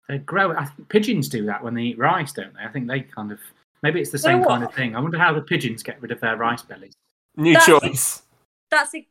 They 0.08 0.18
grow. 0.20 0.52
I 0.54 0.66
think 0.66 0.88
pigeons 0.90 1.28
do 1.28 1.46
that 1.48 1.64
when 1.64 1.74
they 1.74 1.84
eat 1.84 1.98
rice, 1.98 2.32
don't 2.32 2.54
they? 2.54 2.64
I 2.64 2.70
think 2.70 2.88
they 2.88 3.02
kind 3.02 3.32
of. 3.32 3.40
Maybe 3.84 4.00
it's 4.02 4.10
the 4.10 4.18
same 4.18 4.44
kind 4.44 4.64
of 4.64 4.74
thing. 4.74 4.96
I 4.96 5.00
wonder 5.00 5.20
how 5.20 5.34
the 5.34 5.42
pigeons 5.42 5.84
get 5.84 6.02
rid 6.02 6.12
of 6.12 6.20
their 6.20 6.36
rice 6.36 6.62
bellies. 6.62 6.94
New 7.36 7.54
That's- 7.54 7.82
choice. 7.82 8.22
That's 8.70 8.94
it. 8.94 9.06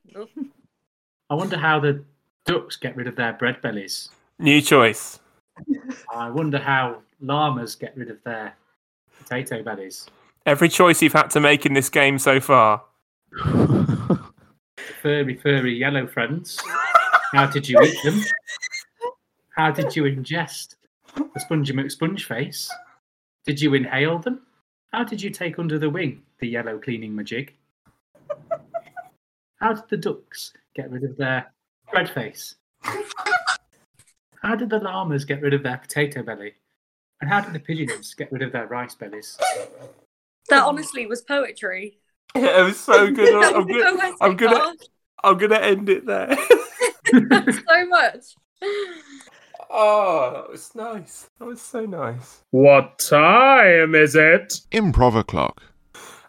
I 1.31 1.35
wonder 1.35 1.57
how 1.57 1.81
the 1.81 2.05
ducks 2.45 2.77
get 2.77 2.97
rid 2.97 3.07
of 3.07 3.17
their 3.17 3.33
bread 3.33 3.61
bellies. 3.63 4.11
New 4.39 4.61
choice. 4.61 5.19
I 6.15 6.29
wonder 6.31 6.59
how 6.59 7.03
llamas 7.21 7.75
get 7.75 7.97
rid 7.97 8.11
of 8.11 8.23
their 8.25 8.55
potato 9.19 9.63
bellies. 9.63 10.07
Every 10.45 10.69
choice 10.69 11.01
you've 11.01 11.15
had 11.15 11.31
to 11.31 11.41
make 11.41 11.65
in 11.65 11.73
this 11.73 11.89
game 11.89 12.19
so 12.19 12.39
far. 12.41 12.83
Furry, 15.03 15.37
furry 15.37 15.75
yellow 15.75 16.07
friends. 16.07 16.59
How 17.33 17.47
did 17.47 17.69
you 17.69 17.81
eat 17.83 17.99
them? 18.03 18.23
How 19.51 19.71
did 19.71 19.95
you 19.95 20.05
ingest 20.05 20.77
the 21.15 21.41
Spongy 21.41 21.73
McSponge 21.73 22.25
face? 22.25 22.71
Did 23.45 23.61
you 23.61 23.75
inhale 23.75 24.19
them? 24.19 24.43
How 24.93 25.05
did 25.05 25.21
you 25.21 25.31
take 25.31 25.59
under 25.59 25.79
the 25.79 25.91
wing 25.91 26.23
the 26.41 26.49
yellow 26.49 26.79
cleaning 26.79 27.13
majig? 27.13 27.51
How 29.61 29.75
did 29.75 29.89
the 29.89 29.97
ducks 29.97 30.53
get 30.75 30.91
rid 30.91 31.05
of 31.05 31.17
their 31.17 31.53
bread 31.91 32.09
face? 32.09 32.55
How 34.43 34.55
did 34.57 34.71
the 34.71 34.79
llamas 34.79 35.25
get 35.25 35.43
rid 35.43 35.55
of 35.55 35.63
their 35.63 35.79
potato 35.79 36.23
belly? 36.23 36.55
And 37.21 37.31
how 37.31 37.41
did 37.41 37.53
the 37.53 37.61
pigeons 37.61 38.15
get 38.15 38.33
rid 38.33 38.43
of 38.43 38.53
their 38.53 38.67
rice 38.67 38.95
bellies? 38.95 39.39
That 40.49 40.65
honestly 40.65 41.07
was 41.07 41.23
poetry. 41.23 41.99
Yeah, 42.37 42.61
it 42.61 42.65
was 42.65 42.79
so 42.79 43.11
good. 43.13 43.43
That 43.43 43.55
I'm, 43.55 43.67
gonna, 43.67 44.15
I'm 44.21 44.37
gonna, 44.37 44.75
I'm 45.25 45.39
gonna 45.39 45.59
end 45.59 45.89
it 45.89 46.07
there. 46.07 46.37
so 47.07 47.87
much. 47.89 48.25
oh, 49.71 50.33
that 50.35 50.51
was 50.51 50.75
nice. 50.75 51.31
That 51.39 51.47
was 51.47 51.61
so 51.61 51.87
nice. 51.87 52.43
What 52.51 52.99
time 52.99 53.95
is 53.95 54.15
it? 54.15 54.61
Improv 54.73 55.17
o'clock. 55.17 55.63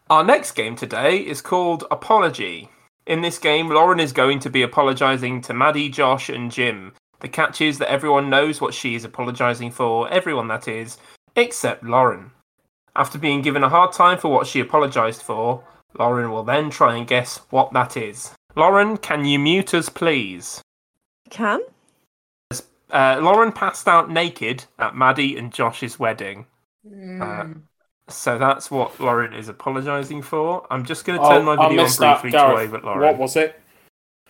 Our 0.10 0.24
next 0.24 0.54
game 0.54 0.76
today 0.76 1.18
is 1.18 1.42
called 1.42 1.84
Apology. 1.92 2.70
In 3.06 3.22
this 3.22 3.40
game, 3.40 3.70
Lauren 3.70 4.00
is 4.00 4.14
going 4.14 4.40
to 4.40 4.50
be 4.50 4.62
apologising 4.62 5.42
to 5.42 5.54
Maddie, 5.54 5.90
Josh, 5.90 6.30
and 6.30 6.52
Jim. 6.52 6.94
The 7.20 7.28
catch 7.28 7.62
is 7.62 7.78
that 7.80 7.92
everyone 7.92 8.30
knows 8.30 8.62
what 8.62 8.74
she 8.74 8.96
is 8.96 9.04
apologising 9.04 9.72
for, 9.72 10.10
everyone 10.10 10.48
that 10.50 10.68
is, 10.68 10.98
except 11.36 11.84
Lauren. 11.84 12.32
After 12.96 13.18
being 13.18 13.42
given 13.42 13.64
a 13.64 13.70
hard 13.70 13.92
time 13.92 14.18
for 14.18 14.30
what 14.30 14.48
she 14.48 14.60
apologised 14.60 15.22
for, 15.22 15.64
Lauren 15.98 16.32
will 16.32 16.44
then 16.44 16.70
try 16.70 16.96
and 16.96 17.08
guess 17.08 17.38
what 17.50 17.74
that 17.74 17.98
is. 17.98 18.34
Lauren, 18.56 18.98
can 18.98 19.26
you 19.26 19.40
mute 19.40 19.74
us, 19.74 19.90
please? 19.90 20.62
Can? 21.30 21.60
Uh, 22.90 23.20
Lauren 23.22 23.52
passed 23.52 23.88
out 23.88 24.10
naked 24.10 24.64
at 24.80 24.96
Maddie 24.96 25.38
and 25.38 25.52
Josh's 25.54 26.00
wedding. 26.00 26.46
Mm. 26.88 27.62
So 28.08 28.38
that's 28.38 28.72
what 28.72 28.98
Lauren 29.00 29.34
is 29.34 29.50
apologising 29.50 30.22
for. 30.22 30.66
I'm 30.72 30.86
just 30.86 31.04
going 31.04 31.20
to 31.22 31.28
turn 31.28 31.44
my 31.44 31.56
Oh, 31.56 31.60
I 31.60 31.68
video 31.68 31.82
on 31.82 31.86
missed 31.86 32.00
that, 32.00 32.22
briefly 32.22 32.40
to 32.40 32.46
wave 32.56 32.56
Gareth. 32.70 32.74
at 32.76 32.84
Lauren. 32.86 33.02
What 33.02 33.18
was 33.18 33.36
it? 33.36 33.60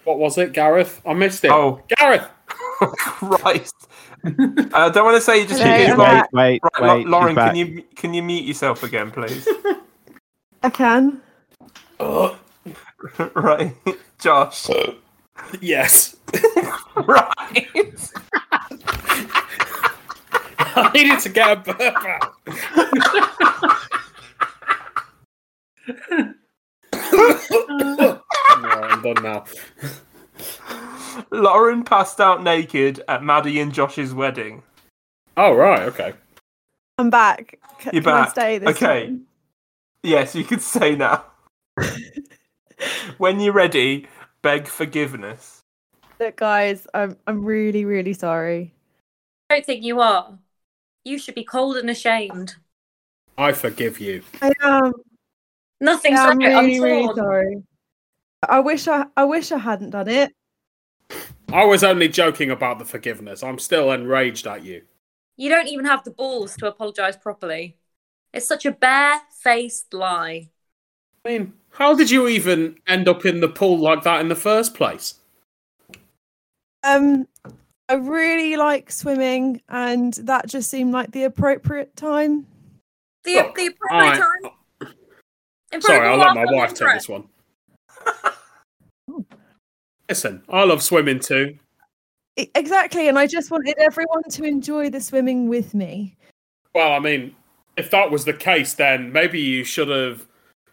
What 0.06 0.18
was 0.18 0.38
it, 0.40 0.54
Gareth? 0.54 1.02
I 1.06 1.14
missed 1.14 1.44
it. 1.46 1.52
Oh, 1.52 1.82
Gareth! 1.90 2.28
Christ! 2.48 3.76
I 4.24 4.90
don't 4.90 5.06
want 5.06 5.16
to 5.18 5.22
say 5.22 5.42
you 5.42 5.48
just 5.48 5.62
Hello, 5.62 5.78
because 5.78 5.92
I'm 5.92 5.98
Lauren. 6.00 6.16
back. 6.16 6.34
wait, 6.34 6.62
Right, 6.80 6.98
wait, 6.98 7.08
Lauren, 7.08 7.36
can 7.36 7.56
you 7.56 7.84
can 7.96 8.14
you 8.14 8.24
mute 8.24 8.46
yourself 8.46 8.84
again, 8.84 9.12
please? 9.12 9.48
I 10.64 10.70
can. 10.70 11.22
right, 13.36 13.74
Josh. 14.20 14.68
Yes. 15.62 16.16
right. 16.96 17.68
I 20.60 20.92
needed 20.94 21.20
to 21.22 21.30
get 21.30 21.52
a 21.52 21.56
burp 21.74 21.80
out. 22.06 22.34
no, 26.94 28.22
I'm 28.62 29.02
done 29.02 29.24
now. 29.24 29.46
Lauren 31.32 31.84
passed 31.84 32.20
out 32.22 32.44
naked 32.44 33.04
at 33.08 33.24
Maddie 33.24 33.60
and 33.60 33.74
Josh's 33.74 34.14
wedding. 34.14 34.64
Oh, 35.36 35.54
right, 35.54 35.82
okay. 35.84 36.14
I'm 36.98 37.10
back. 37.10 37.60
C- 37.82 37.90
You're 37.94 38.04
can 38.04 38.14
I 38.14 38.22
back. 38.22 38.30
stay 38.32 38.58
this 38.58 38.70
Okay. 38.70 39.06
time? 39.08 39.26
Yes, 40.04 40.36
you 40.36 40.44
could 40.44 40.62
say 40.62 40.96
now. 40.96 41.26
when 43.18 43.40
you're 43.40 43.54
ready, 43.54 44.08
beg 44.42 44.68
forgiveness. 44.68 45.64
Look, 46.20 46.38
guys, 46.38 46.88
I'm 46.94 47.18
I'm 47.28 47.46
really 47.46 47.86
really 47.86 48.14
sorry. 48.14 48.74
I 49.50 49.56
don't 49.56 49.66
think 49.66 49.84
you 49.84 50.00
are. 50.02 50.38
You 51.04 51.18
should 51.18 51.36
be 51.36 51.44
cold 51.44 51.78
and 51.78 51.90
ashamed. 51.90 52.56
I 53.38 53.52
forgive 53.52 54.00
you. 54.00 54.24
I 54.42 54.52
am. 54.62 54.94
Nothing's 55.80 56.20
I'm 56.20 56.40
right. 56.40 56.56
I'm 56.56 56.66
really 56.66 56.80
really 56.80 57.16
sorry. 57.16 57.64
I 58.48 58.60
wish 58.60 58.88
I 58.88 59.06
I 59.16 59.26
wish 59.26 59.52
I 59.52 59.58
hadn't 59.58 59.92
done 59.92 60.08
it. 60.08 60.34
I 61.52 61.66
was 61.66 61.84
only 61.84 62.10
joking 62.10 62.52
about 62.52 62.80
the 62.80 62.86
forgiveness. 62.86 63.42
I'm 63.42 63.60
still 63.60 63.92
enraged 63.92 64.48
at 64.48 64.66
you. 64.66 64.82
You 65.38 65.50
don't 65.50 65.68
even 65.68 65.86
have 65.86 66.04
the 66.04 66.12
balls 66.12 66.58
to 66.58 66.68
apologise 66.68 67.16
properly. 67.16 67.78
It's 68.34 68.48
such 68.48 68.66
a 68.66 68.72
bare-faced 68.72 69.94
lie. 69.94 70.50
I 71.24 71.30
mean, 71.30 71.54
how 71.78 71.94
did 71.94 72.10
you 72.10 72.28
even 72.28 72.78
end 72.88 73.08
up 73.08 73.24
in 73.26 73.40
the 73.40 73.48
pool 73.48 73.78
like 73.78 74.02
that 74.04 74.20
in 74.20 74.30
the 74.30 74.36
first 74.36 74.74
place? 74.74 75.16
Um, 76.84 77.28
I 77.88 77.94
really 77.96 78.56
like 78.58 78.92
swimming, 78.92 79.62
and 79.70 80.14
that 80.16 80.48
just 80.48 80.70
seemed 80.72 80.92
like 80.92 81.12
the 81.12 81.24
appropriate 81.26 81.96
time. 81.96 82.48
The 83.24 83.36
Look, 83.36 83.56
the 83.56 83.68
appropriate 83.68 84.14
I- 84.14 84.18
time. 84.18 84.52
In 85.72 85.82
Sorry, 85.82 86.08
I'll 86.08 86.18
let 86.18 86.34
my 86.34 86.46
wife 86.46 86.70
children. 86.70 86.90
take 86.92 87.00
this 87.00 87.10
one. 87.10 87.28
Listen, 90.10 90.42
I 90.50 90.64
love 90.64 90.82
swimming 90.82 91.20
too. 91.20 91.58
Exactly, 92.38 93.08
and 93.10 93.20
I 93.20 93.28
just 93.28 93.52
wanted 93.52 93.76
everyone 93.78 94.24
to 94.32 94.44
enjoy 94.46 94.90
the 94.90 95.02
swimming 95.02 95.50
with 95.50 95.74
me. 95.74 96.16
Well, 96.74 96.94
I 96.94 97.00
mean, 97.00 97.36
if 97.76 97.90
that 97.92 98.10
was 98.10 98.24
the 98.26 98.34
case, 98.34 98.76
then 98.76 99.12
maybe 99.12 99.40
you 99.42 99.64
should 99.66 99.90
have 99.90 100.26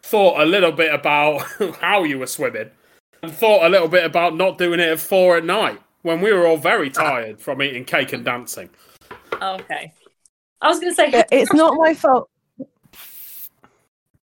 thought 0.04 0.38
a 0.38 0.44
little 0.44 0.70
bit 0.70 0.92
about 0.92 1.42
how 1.80 2.04
you 2.04 2.18
were 2.18 2.26
swimming 2.26 2.70
and 3.23 3.32
thought 3.32 3.64
a 3.64 3.68
little 3.70 3.88
bit 3.88 4.04
about 4.04 4.37
not 4.37 4.58
doing 4.58 4.78
it 4.78 4.88
at 4.88 5.00
four 5.00 5.38
at 5.38 5.44
night 5.44 5.80
when 6.02 6.20
we 6.20 6.30
were 6.30 6.46
all 6.46 6.58
very 6.58 6.90
tired 6.90 7.40
from 7.40 7.62
eating 7.62 7.87
cake 7.87 8.12
and 8.12 8.23
dancing. 8.23 8.68
Okay. 9.40 9.92
I 10.61 10.68
was 10.68 10.78
going 10.78 10.92
to 10.92 10.94
say 10.94 11.25
it's 11.32 11.54
not 11.54 11.75
my 11.78 11.94
fault. 12.04 12.28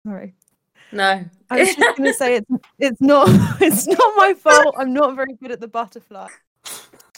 Sorry. 0.06 0.34
no. 0.92 1.24
I 1.50 1.60
was 1.60 1.76
just 1.76 1.98
gonna 1.98 2.14
say 2.14 2.36
it's 2.36 2.52
it's 2.78 3.00
not 3.00 3.30
it's 3.62 3.88
not 3.88 4.14
my 4.18 4.34
fault. 4.34 4.76
I'm 4.78 4.94
not 4.94 5.16
very 5.16 5.34
good 5.34 5.52
at 5.52 5.62
the 5.62 5.68
butterfly. 5.68 6.28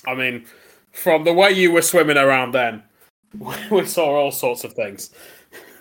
I 0.05 0.13
mean, 0.13 0.45
from 0.91 1.23
the 1.23 1.33
way 1.33 1.51
you 1.51 1.71
were 1.71 1.81
swimming 1.81 2.17
around 2.17 2.51
then, 2.51 2.83
we 3.71 3.85
saw 3.85 4.15
all 4.15 4.31
sorts 4.31 4.63
of 4.63 4.73
things. 4.73 5.09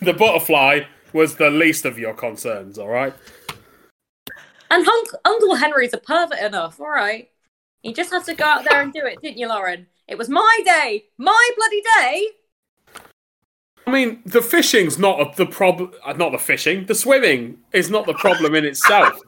The 0.00 0.14
butterfly 0.14 0.84
was 1.12 1.36
the 1.36 1.50
least 1.50 1.84
of 1.84 1.98
your 1.98 2.14
concerns, 2.14 2.78
all 2.78 2.88
right? 2.88 3.14
And 4.70 4.84
Hunk- 4.86 5.14
Uncle 5.24 5.54
Henry's 5.54 5.94
a 5.94 5.98
pervert 5.98 6.38
enough. 6.38 6.80
All 6.80 6.88
right. 6.88 7.30
You 7.82 7.94
just 7.94 8.10
had 8.10 8.24
to 8.24 8.34
go 8.34 8.44
out 8.44 8.64
there 8.64 8.82
and 8.82 8.92
do 8.92 9.04
it, 9.06 9.20
didn't 9.22 9.38
you, 9.38 9.48
Lauren? 9.48 9.86
It 10.08 10.18
was 10.18 10.28
my 10.28 10.60
day, 10.64 11.04
my 11.16 11.50
bloody 11.56 11.82
day. 11.96 12.28
I 13.86 13.90
mean, 13.90 14.20
the 14.26 14.42
fishing's 14.42 14.98
not 14.98 15.36
the 15.36 15.46
problem. 15.46 15.92
Uh, 16.04 16.12
not 16.12 16.32
the 16.32 16.38
fishing. 16.38 16.84
The 16.84 16.94
swimming 16.94 17.58
is 17.72 17.88
not 17.88 18.04
the 18.04 18.14
problem 18.14 18.54
in 18.54 18.66
itself. 18.66 19.18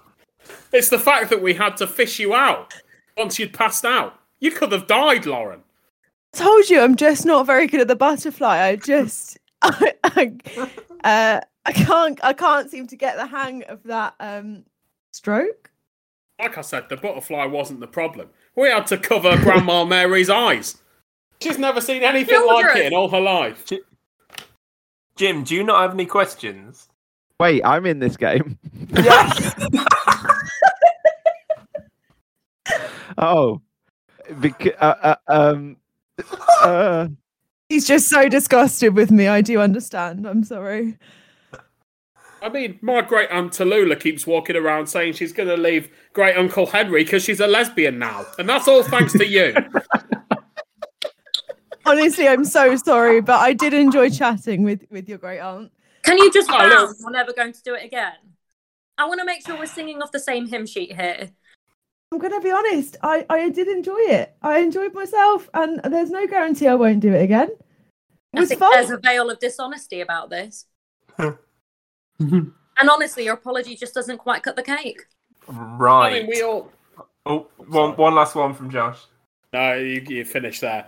It's 0.73 0.91
the 0.91 0.99
fact 0.99 1.31
that 1.31 1.41
we 1.41 1.55
had 1.55 1.77
to 1.79 1.87
fish 1.87 2.19
you 2.19 2.35
out 2.35 2.75
once 3.17 3.39
you'd 3.39 3.55
passed 3.55 3.85
out. 3.85 4.19
You 4.41 4.51
could 4.51 4.73
have 4.73 4.87
died, 4.87 5.25
Lauren. 5.27 5.63
I 6.35 6.39
told 6.39 6.69
you 6.69 6.81
I'm 6.81 6.97
just 6.97 7.25
not 7.25 7.47
very 7.47 7.67
good 7.67 7.81
at 7.81 7.89
the 7.89 7.97
butterfly. 7.97 8.59
I 8.67 8.77
just 8.77 9.39
I, 9.62 9.95
I, 10.05 10.33
uh, 11.05 11.40
I 11.67 11.73
can't 11.73 12.19
I 12.25 12.33
can't 12.33 12.71
seem 12.71 12.87
to 12.88 12.97
get 12.97 13.17
the 13.17 13.26
hang 13.26 13.62
of 13.64 13.83
that 13.85 14.14
um 14.21 14.64
stroke. 15.12 15.71
Like 16.38 16.57
I 16.57 16.62
said, 16.62 16.88
the 16.88 16.97
butterfly 16.97 17.45
wasn't 17.45 17.81
the 17.81 17.87
problem. 17.87 18.29
We 18.57 18.69
had 18.69 18.87
to 18.88 18.97
cover 18.97 19.37
Grandma 19.38 19.85
Mary's 19.87 20.31
eyes. 20.31 20.79
She's 21.43 21.59
never 21.59 21.81
seen 21.81 22.02
anything 22.02 22.47
like 22.47 22.76
it 22.76 22.87
in 22.87 22.95
all 22.95 23.09
her 23.09 23.21
life. 23.21 23.64
Jim, 25.17 25.45
do 25.45 25.55
you 25.55 25.64
not 25.64 25.83
have 25.83 25.93
any 25.93 26.07
questions? 26.07 26.88
Wait, 27.38 27.62
I'm 27.64 27.87
in 27.87 27.99
this 27.99 28.17
game. 28.17 28.59
Yes. 28.93 29.55
Oh, 33.19 33.61
because 34.40 34.73
uh, 34.81 34.95
uh, 35.02 35.17
um, 35.29 35.76
uh, 36.62 37.09
He's 37.71 37.87
just 37.87 38.09
so 38.09 38.29
disgusted 38.29 38.97
with 38.97 39.12
me. 39.12 39.29
I 39.29 39.43
do 39.43 39.61
understand. 39.61 40.27
I'm 40.27 40.43
sorry. 40.43 40.99
I 42.43 42.49
mean, 42.49 42.81
my 42.83 43.00
great 43.00 43.31
aunt 43.31 43.53
Tallulah 43.53 44.00
keeps 44.00 44.27
walking 44.27 44.57
around 44.57 44.89
saying 44.89 45.12
she's 45.12 45.33
going 45.33 45.49
to 45.49 45.57
leave 45.57 45.89
great 46.12 46.37
uncle 46.37 46.67
Henry 46.67 47.05
because 47.05 47.23
she's 47.23 47.39
a 47.39 47.47
lesbian 47.47 48.00
now, 48.00 48.27
and 48.41 48.49
that's 48.49 48.67
all 48.67 48.83
thanks 48.83 49.12
to 49.12 49.25
you. 49.25 49.55
Honestly, 51.87 52.27
I'm 52.27 52.45
so 52.45 52.75
sorry, 52.75 53.21
but 53.21 53.39
I 53.39 53.53
did 53.53 53.73
enjoy 53.73 54.11
chatting 54.11 54.65
with 54.65 54.85
with 54.91 55.09
your 55.09 55.19
great 55.19 55.39
aunt. 55.39 55.71
Can 56.03 56.19
you 56.19 56.33
just 56.33 56.50
Oh, 56.50 56.69
no. 56.69 56.93
We're 57.05 57.12
never 57.12 57.33
going 57.33 57.53
to 57.53 57.62
do 57.62 57.75
it 57.75 57.85
again. 57.85 58.15
I 58.99 59.07
want 59.07 59.21
to 59.21 59.25
make 59.25 59.47
sure 59.47 59.57
we're 59.57 59.67
singing 59.67 60.03
off 60.03 60.11
the 60.11 60.19
same 60.19 60.49
hymn 60.49 60.67
sheet 60.67 60.97
here. 60.97 61.31
I'm 62.12 62.19
gonna 62.19 62.40
be 62.40 62.50
honest. 62.50 62.97
I 63.02 63.25
I 63.31 63.49
did 63.50 63.69
enjoy 63.69 63.99
it. 63.99 64.35
I 64.43 64.59
enjoyed 64.59 64.95
myself, 64.95 65.49
and 65.55 65.81
there's 65.85 66.11
no 66.11 66.26
guarantee 66.26 66.67
I 66.67 66.75
won't 66.75 67.00
do 67.00 67.12
it 67.12 67.23
again. 67.23 67.50
It 68.33 68.38
I 68.38 68.40
was 68.40 68.49
think 68.49 68.61
fun. 68.61 68.73
there's 68.73 68.90
a 68.90 68.99
veil 68.99 69.31
of 69.31 69.38
dishonesty 69.38 70.00
about 70.00 70.31
this. 70.31 70.67
and 71.19 72.52
honestly, 72.79 73.25
your 73.25 73.35
apology 73.35 73.76
just 73.76 73.95
doesn't 73.95 74.19
quite 74.19 74.43
cut 74.43 74.57
the 74.57 74.62
cake. 74.62 75.02
Right. 75.47 76.09
I 76.09 76.19
mean, 76.21 76.29
we 76.29 76.43
all. 76.43 76.71
Oh, 77.26 77.47
one, 77.69 77.97
one 77.97 78.14
last 78.14 78.35
one 78.35 78.55
from 78.55 78.71
Josh. 78.71 78.99
No, 79.52 79.75
you, 79.75 80.02
you 80.09 80.25
finished 80.25 80.62
there. 80.62 80.87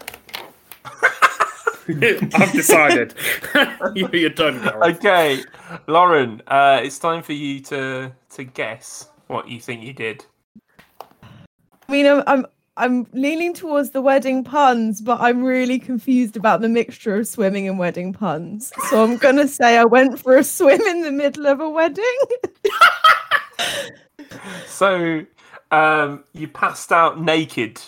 I've 1.88 2.52
decided. 2.52 3.14
you, 3.94 4.08
you're 4.12 4.30
done, 4.30 4.62
Gareth. 4.62 4.96
Okay, 4.98 5.42
Lauren, 5.88 6.42
uh, 6.46 6.80
it's 6.82 6.98
time 6.98 7.22
for 7.22 7.32
you 7.32 7.60
to 7.60 8.12
to 8.30 8.44
guess 8.44 9.08
what 9.26 9.48
you 9.48 9.60
think 9.60 9.82
you 9.82 9.92
did. 9.92 10.24
I 11.88 11.92
mean, 11.92 12.06
I'm, 12.06 12.22
I'm 12.26 12.46
I'm 12.76 13.06
leaning 13.12 13.52
towards 13.52 13.90
the 13.90 14.00
wedding 14.00 14.44
puns, 14.44 15.02
but 15.02 15.20
I'm 15.20 15.44
really 15.44 15.78
confused 15.78 16.36
about 16.36 16.62
the 16.62 16.68
mixture 16.68 17.16
of 17.16 17.28
swimming 17.28 17.68
and 17.68 17.78
wedding 17.78 18.14
puns. 18.14 18.72
So 18.88 19.04
I'm 19.04 19.18
gonna 19.18 19.46
say 19.46 19.76
I 19.76 19.84
went 19.84 20.18
for 20.18 20.36
a 20.36 20.44
swim 20.44 20.80
in 20.80 21.02
the 21.02 21.12
middle 21.12 21.46
of 21.46 21.60
a 21.60 21.68
wedding. 21.68 22.18
So, 24.66 25.24
um, 25.70 26.24
you 26.32 26.48
passed 26.48 26.90
out 26.90 27.20
naked 27.20 27.80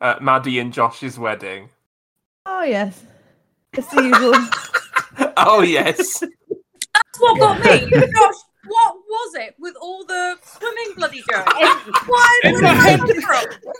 at 0.00 0.22
Maddie 0.22 0.58
and 0.58 0.72
Josh's 0.72 1.18
wedding. 1.18 1.70
oh 2.46 2.62
yes, 2.64 3.02
it's 3.72 3.88
the 3.88 4.02
usual. 4.02 4.34
Oh 5.40 5.62
yes. 5.62 6.20
That's 6.20 7.20
what 7.20 7.38
got 7.38 7.64
me. 7.64 7.90
Gosh, 7.90 8.34
what 8.66 8.96
was 9.24 9.34
it 9.36 9.54
with 9.58 9.74
all 9.80 10.04
the 10.04 10.36
swimming 10.42 10.94
bloody 10.96 11.22
jokes? 11.30 11.52
Why 12.06 12.40
In 12.44 12.52
was 12.52 12.62
my 12.62 12.74
head- 12.74 13.00
it 13.04 13.22
from? 13.22 13.72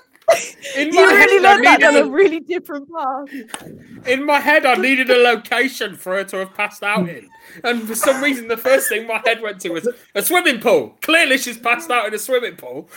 In 0.76 0.88
you 0.92 1.06
my 1.06 1.12
head, 1.12 1.26
really 1.26 1.46
I 1.46 1.52
learned 1.54 1.64
that 1.64 1.82
on 1.84 1.96
a 1.96 2.06
really 2.06 2.40
different 2.40 2.86
path. 2.92 4.06
in 4.06 4.26
my 4.26 4.38
head, 4.38 4.66
I 4.66 4.74
needed 4.74 5.08
a 5.08 5.16
location 5.16 5.96
for 5.96 6.16
her 6.16 6.24
to 6.24 6.36
have 6.40 6.52
passed 6.54 6.82
out 6.82 7.08
in, 7.08 7.26
and 7.64 7.88
for 7.88 7.94
some 7.94 8.22
reason, 8.22 8.46
the 8.46 8.58
first 8.58 8.90
thing 8.90 9.06
my 9.06 9.22
head 9.24 9.40
went 9.40 9.58
to 9.62 9.70
was 9.70 9.88
a 10.14 10.20
swimming 10.20 10.60
pool. 10.60 10.98
Clearly, 11.00 11.38
she's 11.38 11.56
passed 11.56 11.90
out 11.90 12.06
in 12.08 12.12
a 12.12 12.18
swimming 12.18 12.56
pool. 12.56 12.90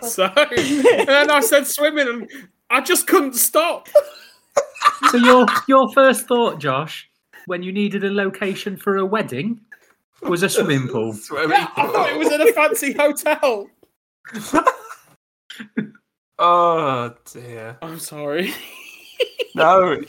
So, 0.00 0.24
and 0.24 1.06
then 1.06 1.30
I 1.30 1.40
said 1.40 1.66
swimming, 1.66 2.08
and 2.08 2.30
I 2.70 2.80
just 2.80 3.06
couldn't 3.06 3.34
stop. 3.34 3.90
So 5.10 5.18
your 5.18 5.44
your 5.68 5.92
first 5.92 6.26
thought, 6.26 6.60
Josh, 6.60 7.10
when 7.44 7.62
you 7.62 7.72
needed 7.72 8.04
a 8.04 8.10
location 8.10 8.78
for 8.78 8.96
a 8.96 9.04
wedding, 9.04 9.60
was 10.24 10.42
a 10.42 10.48
swimming 10.48 10.88
pool. 10.88 11.12
Swimming 11.14 11.50
Yeah, 11.50 11.68
I 11.76 11.86
thought 11.86 12.10
it 12.10 12.18
was 12.18 12.32
in 12.32 12.40
a 12.40 12.52
fancy 12.52 12.92
hotel. 12.92 13.68
Oh 16.36 17.14
dear. 17.32 17.78
I'm 17.82 17.98
sorry. 17.98 18.52
No, 19.56 20.00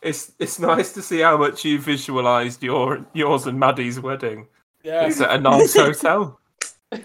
it's 0.00 0.32
it's 0.38 0.58
nice 0.58 0.92
to 0.94 1.02
see 1.02 1.20
how 1.20 1.36
much 1.36 1.62
you 1.62 1.78
visualised 1.78 2.62
your 2.62 3.04
yours 3.12 3.46
and 3.46 3.60
Maddie's 3.60 4.00
wedding. 4.00 4.46
Yeah, 4.82 5.06
It's 5.06 5.20
at 5.20 5.30
a 5.30 5.38
nice 5.38 5.74
hotel. 5.76 6.40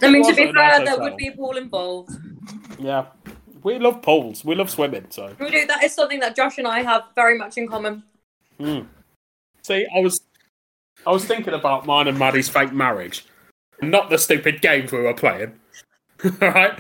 I 0.02 0.10
mean, 0.10 0.26
to 0.26 0.34
be 0.34 0.44
a 0.44 0.54
nice 0.54 0.78
fair, 0.78 0.86
there 0.86 1.00
would 1.00 1.18
be 1.18 1.28
a 1.28 1.32
pool 1.34 1.58
involved. 1.58 2.12
yeah. 2.80 3.08
We 3.64 3.80
love 3.80 4.02
pools. 4.02 4.46
We 4.46 4.56
love 4.56 4.70
swimming. 4.70 5.08
So. 5.10 5.36
We 5.42 5.52
do. 5.52 5.66
That 5.68 5.84
is 5.84 5.94
something 5.94 6.22
that 6.22 6.38
Josh 6.38 6.58
and 6.58 6.66
I 6.68 6.84
have 6.84 7.04
very 7.16 7.38
much 7.38 7.58
in 7.58 7.68
common. 7.68 8.04
Mm. 8.62 8.88
See, 9.64 9.86
I 9.94 10.00
was, 10.00 10.22
I 11.06 11.12
was 11.12 11.26
thinking 11.26 11.54
about 11.54 11.86
mine 11.86 12.08
and 12.08 12.20
Maddie's 12.20 12.50
fake 12.50 12.74
marriage, 12.74 13.26
not 13.82 14.10
the 14.10 14.18
stupid 14.18 14.62
games 14.62 14.92
we 14.92 15.00
were 15.00 15.14
playing. 15.14 15.54
right? 16.42 16.78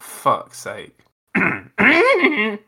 Fuck's 0.00 0.58
sake. 0.58 0.96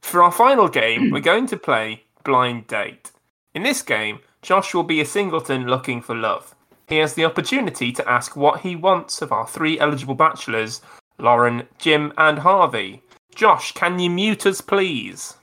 For 0.00 0.22
our 0.22 0.32
final 0.32 0.68
game, 0.68 1.10
we're 1.10 1.20
going 1.20 1.46
to 1.46 1.56
play 1.56 2.02
Blind 2.24 2.66
Date. 2.66 3.12
In 3.54 3.62
this 3.62 3.82
game, 3.82 4.18
Josh 4.42 4.74
will 4.74 4.82
be 4.82 5.00
a 5.00 5.04
singleton 5.04 5.66
looking 5.66 6.02
for 6.02 6.16
love. 6.16 6.54
He 6.88 6.96
has 6.96 7.14
the 7.14 7.24
opportunity 7.24 7.92
to 7.92 8.08
ask 8.08 8.34
what 8.34 8.60
he 8.60 8.74
wants 8.74 9.22
of 9.22 9.30
our 9.30 9.46
three 9.46 9.78
eligible 9.78 10.16
bachelors 10.16 10.82
Lauren, 11.18 11.68
Jim, 11.78 12.12
and 12.16 12.38
Harvey. 12.38 13.02
Josh, 13.34 13.72
can 13.72 13.98
you 13.98 14.10
mute 14.10 14.46
us, 14.46 14.60
please? 14.60 15.34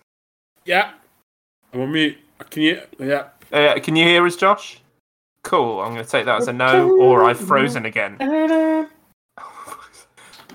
Yeah. 0.65 0.91
I'm 1.73 1.82
on 1.82 1.91
mute. 1.91 2.17
Can 2.50 2.63
you? 2.63 2.82
Yeah. 3.00 3.28
Uh, 3.52 3.80
can 3.80 3.95
you 3.95 4.04
hear 4.04 4.26
us, 4.26 4.36
Josh? 4.36 4.82
Cool. 5.43 5.80
I'm 5.80 5.93
going 5.93 6.04
to 6.04 6.10
take 6.10 6.26
that 6.26 6.41
as 6.41 6.47
a 6.47 6.54
no, 6.54 6.97
or 7.00 7.23
I've 7.23 7.39
frozen 7.39 7.86
again. 7.86 8.17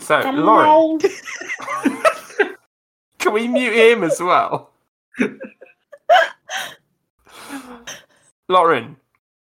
So, 0.02 0.18
Lauren, 0.32 0.98
can 3.18 3.32
we 3.32 3.46
mute 3.46 3.72
him 3.72 4.02
as 4.02 4.18
well? 4.20 4.72
Lauren, 8.48 8.96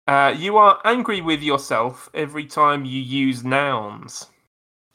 uh, 0.06 0.34
you 0.36 0.58
are 0.58 0.78
angry 0.84 1.22
with 1.22 1.42
yourself 1.42 2.10
every 2.12 2.44
time 2.44 2.84
you 2.84 3.00
use 3.00 3.42
nouns. 3.42 4.26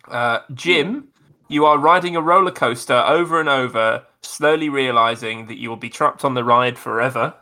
Uh, 0.08 0.42
Jim, 0.54 1.08
you 1.48 1.66
are 1.66 1.78
riding 1.78 2.16
a 2.16 2.22
roller 2.22 2.52
coaster 2.52 3.04
over 3.08 3.40
and 3.40 3.50
over, 3.50 4.06
slowly 4.22 4.70
realizing 4.70 5.48
that 5.48 5.58
you 5.58 5.70
will 5.70 5.78
be 5.78 5.90
trapped 5.90 6.26
on 6.26 6.34
the 6.34 6.44
ride 6.44 6.78
forever. 6.78 7.34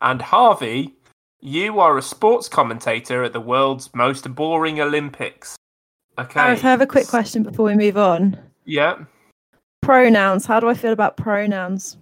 And 0.00 0.22
Harvey, 0.22 0.94
you 1.40 1.80
are 1.80 1.98
a 1.98 2.02
sports 2.02 2.48
commentator 2.48 3.22
at 3.22 3.32
the 3.32 3.40
world's 3.40 3.94
most 3.94 4.34
boring 4.34 4.80
Olympics. 4.80 5.56
Okay. 6.18 6.34
Gareth, 6.34 6.64
I 6.64 6.70
have 6.70 6.80
a 6.80 6.86
quick 6.86 7.06
question 7.06 7.42
before 7.42 7.66
we 7.66 7.76
move 7.76 7.96
on. 7.96 8.38
Yeah. 8.64 9.04
Pronouns. 9.82 10.46
How 10.46 10.60
do 10.60 10.68
I 10.68 10.74
feel 10.74 10.92
about 10.92 11.16
pronouns? 11.16 11.96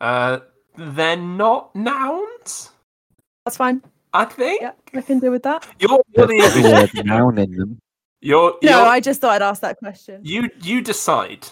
Uh, 0.00 0.40
they're 0.76 1.16
not 1.16 1.74
nouns, 1.74 2.70
That's 3.44 3.56
fine. 3.56 3.82
I 4.12 4.24
think. 4.24 4.62
Yeah, 4.62 4.72
I 4.94 5.00
can 5.00 5.18
deal 5.18 5.30
with 5.30 5.42
that. 5.42 5.66
You're, 5.78 6.00
you're 6.16 6.26
There's 6.26 6.54
the 6.54 6.70
probably 6.70 7.02
noun 7.02 7.38
in 7.38 7.56
them. 7.56 7.78
You're, 8.24 8.52
No, 8.62 8.70
you're- 8.78 8.88
I 8.88 9.00
just 9.00 9.20
thought 9.20 9.32
I'd 9.32 9.42
ask 9.42 9.60
that 9.60 9.76
question. 9.78 10.20
you 10.24 10.48
you 10.62 10.80
decide. 10.80 11.46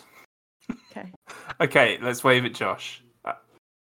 Okay. 0.91 1.11
Okay, 1.61 1.99
let's 2.01 2.25
wave 2.25 2.45
at 2.47 2.55
Josh. 2.55 3.03
Uh, 3.25 3.35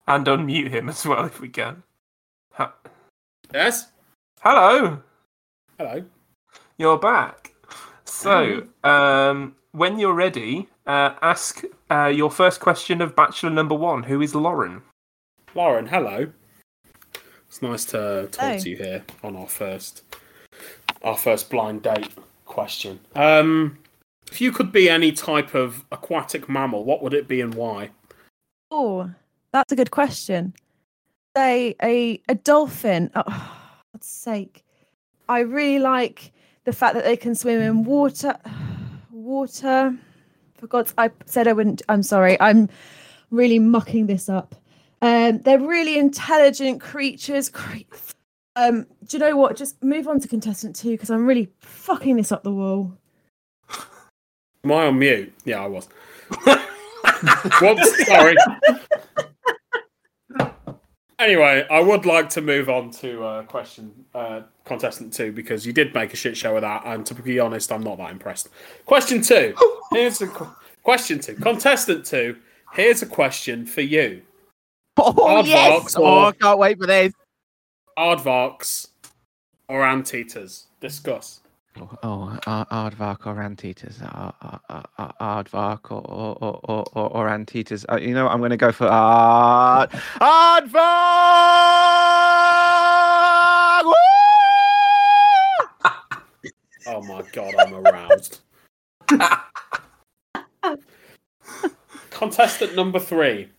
And 0.07 0.25
unmute 0.27 0.69
him 0.69 0.89
as 0.89 1.05
well 1.05 1.23
if 1.25 1.39
we 1.39 1.47
can. 1.49 1.83
Ha- 2.53 2.73
Yes. 3.53 3.91
Hello, 4.41 5.01
Hello. 5.77 6.03
you're 6.77 6.97
back. 6.99 7.53
So, 8.03 8.67
um, 8.83 9.55
when 9.71 9.97
you're 9.97 10.13
ready, 10.13 10.67
uh, 10.85 11.15
ask 11.21 11.63
uh, 11.89 12.07
your 12.13 12.29
first 12.29 12.59
question 12.59 13.01
of 13.01 13.15
Bachelor 13.15 13.49
number 13.51 13.75
one, 13.75 14.03
who 14.03 14.21
is 14.21 14.35
Lauren. 14.35 14.81
Lauren, 15.55 15.87
hello. 15.87 16.27
It's 17.47 17.61
nice 17.61 17.85
to 17.85 18.27
talk 18.31 18.41
Hey. 18.45 18.59
to 18.59 18.69
you 18.69 18.77
here 18.77 19.03
on 19.23 19.35
our 19.37 19.47
first 19.47 20.03
our 21.03 21.17
first 21.17 21.49
blind 21.49 21.81
date 21.83 22.09
question. 22.45 22.99
Um 23.15 23.77
if 24.31 24.41
you 24.41 24.51
could 24.51 24.71
be 24.71 24.89
any 24.89 25.11
type 25.11 25.53
of 25.53 25.85
aquatic 25.91 26.49
mammal, 26.49 26.83
what 26.83 27.01
would 27.01 27.13
it 27.13 27.27
be 27.27 27.41
and 27.41 27.53
why? 27.53 27.91
Oh, 28.71 29.09
that's 29.51 29.71
a 29.71 29.75
good 29.75 29.91
question. 29.91 30.53
Say 31.35 31.75
a 31.81 32.21
a 32.27 32.35
dolphin. 32.35 33.11
Oh, 33.15 33.21
for 33.21 33.83
God's 33.93 34.07
sake. 34.07 34.63
I 35.29 35.39
really 35.39 35.79
like 35.79 36.31
the 36.65 36.73
fact 36.73 36.95
that 36.95 37.03
they 37.03 37.17
can 37.17 37.35
swim 37.35 37.61
in 37.61 37.83
water. 37.83 38.37
Water. 39.11 39.95
For 40.57 40.67
God's 40.67 40.93
I 40.97 41.11
said 41.25 41.47
I 41.47 41.53
wouldn't 41.53 41.81
I'm 41.89 42.03
sorry. 42.03 42.39
I'm 42.41 42.69
really 43.31 43.59
mucking 43.59 44.07
this 44.07 44.29
up. 44.29 44.55
Um 45.01 45.39
they're 45.39 45.59
really 45.59 45.97
intelligent 45.97 46.81
creatures. 46.81 47.49
Cre- 47.59 47.83
Um 48.55 48.87
do 49.05 49.17
you 49.17 49.19
know 49.19 49.35
what? 49.35 49.55
Just 49.55 49.83
move 49.83 50.07
on 50.07 50.19
to 50.19 50.27
contestant 50.27 50.75
2 50.75 50.91
because 50.91 51.09
I'm 51.09 51.25
really 51.25 51.51
fucking 51.59 52.15
this 52.15 52.31
up 52.31 52.43
the 52.43 52.53
wall. 52.53 52.97
Am 54.63 54.71
I 54.71 54.87
on 54.87 54.97
mute? 54.97 55.33
Yeah, 55.45 55.63
I 55.63 55.67
was. 55.67 55.87
Whoops, 57.61 58.05
sorry. 58.07 58.35
Anyway, 61.17 61.65
I 61.71 61.79
would 61.79 62.05
like 62.05 62.29
to 62.29 62.41
move 62.41 62.69
on 62.69 62.91
to 62.91 63.23
uh, 63.23 63.43
question 63.43 63.93
uh, 64.13 64.41
contestant 64.65 65.13
two 65.13 65.31
because 65.31 65.65
you 65.65 65.71
did 65.71 65.93
make 65.93 66.13
a 66.13 66.17
shit 66.17 66.35
show 66.35 66.55
of 66.55 66.61
that, 66.63 66.83
and 66.85 67.05
to 67.05 67.15
be 67.15 67.39
honest, 67.39 67.71
I'm 67.71 67.83
not 67.83 67.97
that 67.99 68.11
impressed. 68.11 68.49
Question 68.85 69.21
two. 69.21 69.55
Here's 69.91 70.21
a 70.21 70.27
qu- 70.27 70.53
question 70.83 71.19
two. 71.19 71.35
Contestant 71.35 72.05
two. 72.05 72.37
Here's 72.73 73.01
a 73.01 73.05
question 73.05 73.65
for 73.65 73.81
you. 73.81 74.21
Oh, 74.97 75.11
Aardvarks 75.11 75.47
yes! 75.47 75.95
Oh, 75.97 76.25
I 76.27 76.31
can't 76.31 76.57
wait 76.57 76.79
for 76.79 76.87
this 76.87 77.11
aardvarks 77.97 78.87
or 79.67 79.85
anteaters? 79.85 80.67
Discuss. 80.79 81.41
Oh, 81.77 81.89
oh 82.03 82.37
aardvark 82.45 83.25
or 83.25 83.41
anteaters? 83.41 83.97
Aardvark 85.19 85.91
or 85.91 86.01
or, 86.09 86.35
or, 86.63 86.85
or, 86.93 87.09
or 87.17 87.27
anteaters? 87.29 87.85
Uh, 87.91 87.97
you 87.97 88.13
know, 88.13 88.27
I'm 88.27 88.39
going 88.39 88.51
to 88.51 88.57
go 88.57 88.71
for 88.71 88.87
aard 88.87 89.89
aardvark. 90.21 90.75
oh 96.87 97.01
my 97.03 97.23
god, 97.33 97.55
I'm 97.59 97.73
aroused. 97.73 98.39
Contestant 102.11 102.75
number 102.75 102.99
three. 102.99 103.49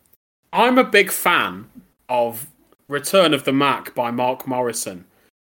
I'm 0.53 0.79
a 0.79 0.85
big 0.85 1.11
fan 1.11 1.69
of 2.09 2.47
Return 2.89 3.35
of 3.35 3.45
the 3.45 3.53
Mack 3.53 3.95
by 3.95 4.11
Mark 4.11 4.47
Morrison, 4.47 5.07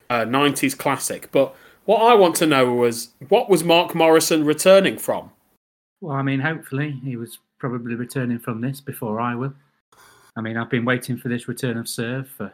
a 0.09 0.25
90s 0.25 0.77
classic. 0.77 1.29
But 1.31 1.55
what 1.85 2.01
I 2.01 2.13
want 2.15 2.35
to 2.37 2.47
know 2.47 2.71
was 2.73 3.09
what 3.29 3.49
was 3.49 3.63
Mark 3.63 3.93
Morrison 3.93 4.45
returning 4.45 4.97
from? 4.97 5.31
Well, 6.01 6.15
I 6.15 6.21
mean, 6.21 6.39
hopefully 6.39 6.99
he 7.03 7.15
was 7.17 7.39
probably 7.59 7.95
returning 7.95 8.39
from 8.39 8.61
this 8.61 8.79
before 8.81 9.19
I 9.19 9.35
will. 9.35 9.53
I 10.37 10.41
mean, 10.41 10.57
I've 10.57 10.69
been 10.69 10.85
waiting 10.85 11.17
for 11.17 11.29
this 11.29 11.47
return 11.47 11.77
of 11.77 11.87
serve 11.87 12.29
for 12.29 12.53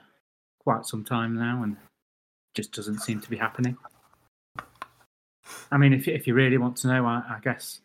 quite 0.60 0.86
some 0.86 1.04
time 1.04 1.36
now, 1.36 1.64
and 1.64 1.76
just 2.56 2.72
doesn't 2.72 3.00
seem 3.00 3.20
to 3.22 3.30
be 3.30 3.38
happening. 3.38 3.78
I 5.72 5.78
mean, 5.78 5.94
if 5.94 6.06
you- 6.08 6.14
if 6.14 6.28
you 6.28 6.34
really 6.34 6.58
want 6.58 6.78
to 6.78 6.88
know, 6.88 7.06
I, 7.06 7.24
I 7.28 7.40
guess 7.44 7.82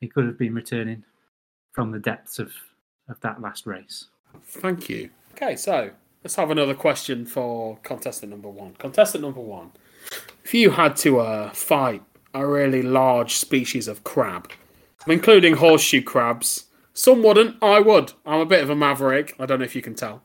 he 0.00 0.08
could 0.08 0.24
have 0.26 0.38
been 0.38 0.54
returning 0.54 1.04
from 1.72 1.90
the 1.90 1.98
depths 1.98 2.38
of 2.38 2.52
of 3.08 3.18
that 3.20 3.40
last 3.40 3.66
race. 3.66 4.06
Thank 4.44 4.88
you. 4.88 5.10
Okay, 5.32 5.56
so 5.56 5.90
let's 6.24 6.36
have 6.36 6.50
another 6.50 6.74
question 6.74 7.26
for 7.26 7.78
contestant 7.82 8.30
number 8.30 8.48
one. 8.48 8.74
Contestant 8.74 9.22
number 9.22 9.40
one. 9.40 9.72
If 10.44 10.54
you 10.54 10.70
had 10.70 10.96
to 10.98 11.20
uh, 11.20 11.50
fight 11.50 12.02
a 12.34 12.46
really 12.46 12.82
large 12.82 13.34
species 13.34 13.88
of 13.88 14.04
crab, 14.04 14.50
including 15.06 15.54
horseshoe 15.54 16.02
crabs, 16.02 16.64
some 16.94 17.22
wouldn't, 17.22 17.56
I 17.62 17.80
would. 17.80 18.12
I'm 18.26 18.40
a 18.40 18.46
bit 18.46 18.62
of 18.62 18.70
a 18.70 18.76
maverick. 18.76 19.34
I 19.38 19.46
don't 19.46 19.58
know 19.60 19.64
if 19.64 19.74
you 19.76 19.82
can 19.82 19.94
tell. 19.94 20.22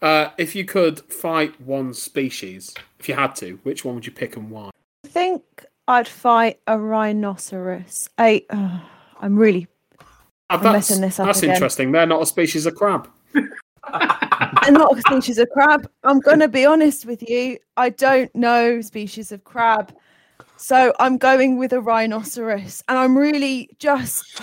Uh, 0.00 0.30
if 0.36 0.54
you 0.54 0.64
could 0.64 1.00
fight 1.12 1.58
one 1.60 1.94
species, 1.94 2.74
if 2.98 3.08
you 3.08 3.14
had 3.14 3.34
to, 3.36 3.58
which 3.62 3.84
one 3.84 3.94
would 3.94 4.06
you 4.06 4.12
pick 4.12 4.36
and 4.36 4.50
why? 4.50 4.70
I 5.04 5.08
think 5.08 5.42
I'd 5.86 6.08
fight 6.08 6.58
a 6.66 6.78
rhinoceros. 6.78 8.08
A, 8.18 8.44
uh, 8.50 8.80
I'm 9.20 9.36
really 9.36 9.68
Uh, 10.00 10.04
I'm 10.50 10.62
that's 10.62 10.90
messing 10.90 11.00
this 11.02 11.20
up 11.20 11.26
that's 11.26 11.38
again. 11.42 11.54
interesting. 11.54 11.92
They're 11.92 12.06
not 12.06 12.22
a 12.22 12.26
species 12.26 12.66
of 12.66 12.74
crab. 12.74 13.08
I'm 14.64 14.74
not 14.74 14.96
a 14.96 15.00
species 15.00 15.38
of 15.38 15.50
crab. 15.50 15.90
I'm 16.04 16.20
gonna 16.20 16.46
be 16.46 16.64
honest 16.64 17.04
with 17.04 17.28
you. 17.28 17.58
I 17.76 17.88
don't 17.90 18.32
know 18.32 18.80
species 18.80 19.32
of 19.32 19.42
crab, 19.42 19.92
so 20.56 20.94
I'm 21.00 21.18
going 21.18 21.58
with 21.58 21.72
a 21.72 21.80
rhinoceros, 21.80 22.84
and 22.88 22.96
I'm 22.96 23.18
really 23.18 23.70
just. 23.80 24.40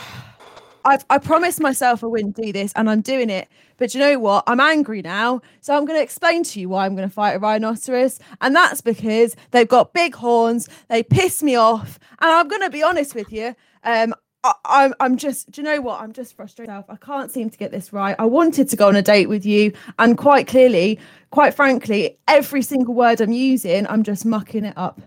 I've 0.84 1.06
I 1.10 1.20
promised 1.20 1.62
myself 1.62 2.04
I 2.04 2.08
wouldn't 2.08 2.36
do 2.36 2.52
this, 2.52 2.74
and 2.76 2.90
I'm 2.90 3.00
doing 3.00 3.30
it. 3.30 3.48
But 3.78 3.94
you 3.94 4.02
know 4.02 4.20
what? 4.20 4.44
I'm 4.46 4.60
angry 4.60 5.02
now, 5.02 5.40
so 5.62 5.74
I'm 5.74 5.86
to 5.98 6.04
explain 6.04 6.44
to 6.44 6.60
you 6.60 6.68
why 6.68 6.86
I'm 6.86 6.98
to 7.08 7.14
fight 7.14 7.36
a 7.36 7.40
rhinoceros, 7.40 8.20
and 8.42 8.54
that's 8.54 8.82
because 8.82 9.38
they've 9.52 9.70
got 9.70 9.94
big 9.94 10.16
horns. 10.16 10.68
They 10.90 11.02
piss 11.02 11.42
me 11.42 11.56
off, 11.56 11.98
and 12.20 12.30
I'm 12.30 12.50
to 12.62 12.70
be 12.70 12.84
honest 12.84 13.16
with 13.16 13.32
you. 13.32 13.56
Um, 13.86 14.14
I, 14.43 14.91
I'm 14.99 15.17
just. 15.17 15.52
Do 15.52 15.62
you 15.62 15.65
know 15.65 15.82
what? 15.82 16.02
I'm 16.02 16.13
just 16.13 16.36
frustrated. 16.36 16.73
I 16.88 16.95
can't 16.95 17.30
seem 17.30 17.49
to 17.49 17.58
get 17.58 17.71
this 17.71 17.91
right. 17.91 18.15
I 18.19 18.25
wanted 18.25 18.69
to 18.69 18.75
go 18.75 18.88
on 18.88 18.95
a 18.95 19.02
date 19.02 19.28
with 19.28 19.45
you, 19.45 19.73
and 19.97 20.17
quite 20.17 20.47
clearly, 20.47 20.99
quite 21.32 21.54
frankly, 21.54 22.17
every 22.28 22.62
single 22.62 22.93
word 22.93 23.19
I'm 23.19 23.32
using, 23.32 23.86
I'm 23.88 24.04
just 24.04 24.25
mucking 24.25 24.65
it 24.65 24.78
up. 24.78 25.02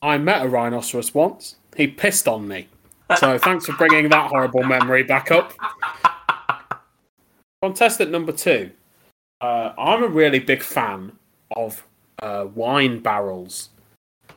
I 0.00 0.18
met 0.18 0.44
a 0.44 0.48
rhinoceros 0.48 1.14
once. 1.14 1.56
He 1.76 1.86
pissed 1.86 2.28
on 2.28 2.48
me. 2.48 2.68
So 3.18 3.38
thanks 3.38 3.66
for 3.66 3.72
bringing 3.74 4.08
that 4.10 4.30
horrible 4.30 4.62
memory 4.62 5.02
back 5.02 5.30
up. 5.30 5.52
Contestant 7.62 8.10
number 8.10 8.32
two. 8.32 8.70
Uh, 9.40 9.72
I'm 9.78 10.02
a 10.02 10.08
really 10.08 10.38
big 10.38 10.62
fan 10.62 11.12
of 11.54 11.84
uh, 12.22 12.46
wine 12.54 13.00
barrels. 13.00 13.70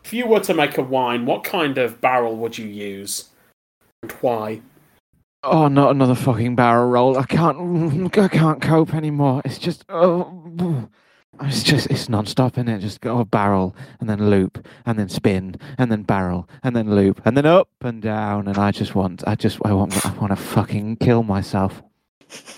If 0.04 0.14
you 0.14 0.28
were 0.28 0.42
to 0.42 0.54
make 0.54 0.78
a 0.78 0.82
wine, 0.82 1.26
what 1.26 1.44
kind 1.44 1.78
of 1.78 2.02
barrel 2.02 2.36
would 2.38 2.58
you 2.58 2.66
use 2.66 3.30
and 4.04 4.12
why? 4.14 4.62
Oh, 5.44 5.68
not 5.68 5.92
another 5.92 6.16
fucking 6.16 6.56
barrel 6.56 6.90
roll. 6.90 7.18
I 7.18 7.24
can't. 7.24 8.18
I 8.18 8.28
can't 8.28 8.62
cope 8.62 8.94
anymore. 8.94 9.42
It's 9.46 9.58
just. 9.58 9.86
Oh, 9.90 10.90
it's 11.42 11.64
just. 11.64 11.90
It's 11.90 12.10
non-stop, 12.10 12.58
isn't 12.58 12.68
it? 12.68 12.80
Just 12.80 13.02
go 13.02 13.24
barrel 13.24 13.76
and 14.00 14.10
then 14.10 14.30
loop 14.30 14.66
and 14.86 14.98
then 14.98 15.10
spin 15.10 15.56
and 15.78 15.92
then 15.92 16.04
barrel 16.04 16.50
and 16.64 16.76
then 16.76 16.94
loop 16.94 17.22
and 17.26 17.38
then 17.38 17.46
up 17.46 17.70
and 17.82 18.02
down. 18.02 18.48
And 18.48 18.58
I 18.58 18.72
just 18.72 18.96
want. 18.96 19.24
I 19.28 19.36
just. 19.36 19.60
I 19.64 19.74
want. 19.74 20.06
I 20.06 20.12
want 20.14 20.32
to 20.32 20.36
fucking 20.36 20.98
kill 20.98 21.24
myself. 21.24 21.82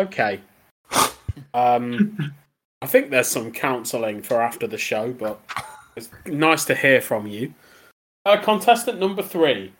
Okay. 0.00 0.40
Um, 1.54 2.32
I 2.82 2.86
think 2.86 3.10
there's 3.10 3.26
some 3.26 3.50
counselling 3.50 4.22
for 4.22 4.40
after 4.40 4.66
the 4.66 4.78
show, 4.78 5.12
but 5.12 5.40
it's 5.96 6.08
nice 6.26 6.64
to 6.66 6.74
hear 6.74 7.00
from 7.00 7.26
you. 7.26 7.52
Uh, 8.24 8.40
contestant 8.40 9.00
number 9.00 9.22
three. 9.22 9.72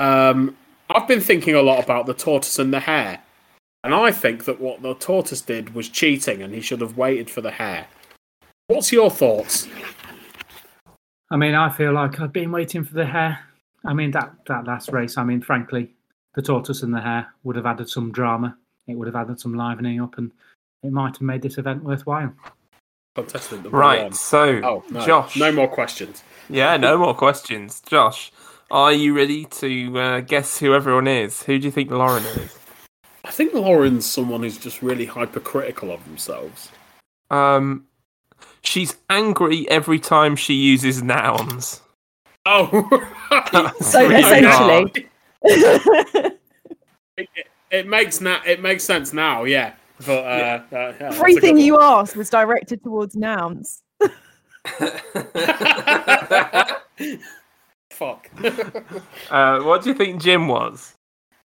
Um, 0.00 0.56
I've 0.88 1.06
been 1.06 1.20
thinking 1.20 1.54
a 1.54 1.62
lot 1.62 1.82
about 1.84 2.06
the 2.06 2.14
tortoise 2.14 2.58
and 2.58 2.72
the 2.72 2.80
hare, 2.80 3.20
and 3.84 3.94
I 3.94 4.10
think 4.10 4.44
that 4.46 4.60
what 4.60 4.82
the 4.82 4.94
tortoise 4.94 5.42
did 5.42 5.74
was 5.74 5.88
cheating, 5.88 6.42
and 6.42 6.54
he 6.54 6.60
should 6.60 6.80
have 6.80 6.96
waited 6.96 7.28
for 7.30 7.42
the 7.42 7.50
hare. 7.50 7.86
What's 8.68 8.90
your 8.92 9.10
thoughts? 9.10 9.68
I 11.30 11.36
mean, 11.36 11.54
I 11.54 11.68
feel 11.70 11.92
like 11.92 12.18
I've 12.18 12.32
been 12.32 12.50
waiting 12.50 12.82
for 12.82 12.94
the 12.94 13.04
hare. 13.04 13.38
I 13.84 13.92
mean, 13.92 14.10
that, 14.12 14.32
that 14.46 14.66
last 14.66 14.90
race, 14.90 15.16
I 15.18 15.22
mean, 15.24 15.42
frankly, 15.42 15.90
the 16.34 16.42
tortoise 16.42 16.82
and 16.82 16.94
the 16.94 17.00
hare 17.00 17.28
would 17.44 17.56
have 17.56 17.66
added 17.66 17.88
some 17.88 18.10
drama. 18.10 18.56
It 18.88 18.94
would 18.94 19.06
have 19.06 19.16
added 19.16 19.38
some 19.38 19.54
livening 19.54 20.00
up, 20.00 20.16
and 20.18 20.32
it 20.82 20.92
might 20.92 21.14
have 21.16 21.22
made 21.22 21.42
this 21.42 21.58
event 21.58 21.84
worthwhile. 21.84 22.32
Contestant 23.14 23.64
number 23.64 23.76
Right, 23.76 24.04
one. 24.04 24.12
so 24.12 24.60
Oh, 24.64 24.84
no. 24.90 25.04
Josh. 25.04 25.36
No 25.36 25.52
more 25.52 25.68
questions. 25.68 26.22
Yeah, 26.48 26.76
no 26.78 26.96
more 26.96 27.14
questions. 27.14 27.80
Josh, 27.84 28.32
are 28.70 28.92
you 28.92 29.16
ready 29.16 29.44
to 29.46 29.98
uh, 29.98 30.20
guess 30.20 30.58
who 30.58 30.74
everyone 30.74 31.08
is? 31.08 31.42
Who 31.42 31.58
do 31.58 31.66
you 31.66 31.70
think 31.70 31.90
Lauren 31.90 32.24
is? 32.24 32.58
I 33.24 33.30
think 33.30 33.52
Lauren's 33.52 34.06
someone 34.06 34.42
who's 34.42 34.58
just 34.58 34.82
really 34.82 35.06
hypercritical 35.06 35.92
of 35.92 36.04
themselves. 36.04 36.70
Um, 37.30 37.86
she's 38.62 38.96
angry 39.08 39.68
every 39.68 39.98
time 39.98 40.36
she 40.36 40.54
uses 40.54 41.02
nouns. 41.02 41.80
Oh, 42.46 42.66
So 43.80 44.08
Really 44.08 44.22
essentially, 44.22 45.06
it, 47.16 47.28
it 47.70 47.86
makes 47.86 48.20
na- 48.20 48.40
it 48.46 48.62
makes 48.62 48.84
sense 48.84 49.12
now, 49.12 49.44
yeah. 49.44 49.74
But 50.06 50.24
uh, 50.24 50.62
uh, 50.72 50.94
yeah, 50.98 51.10
everything 51.12 51.58
you 51.58 51.74
one. 51.74 51.82
asked 51.82 52.16
was 52.16 52.30
directed 52.30 52.82
towards 52.82 53.14
nouns. 53.14 53.82
Fuck. 58.00 58.30
uh, 59.30 59.60
what 59.60 59.82
do 59.82 59.90
you 59.90 59.94
think 59.94 60.22
Jim 60.22 60.48
was? 60.48 60.94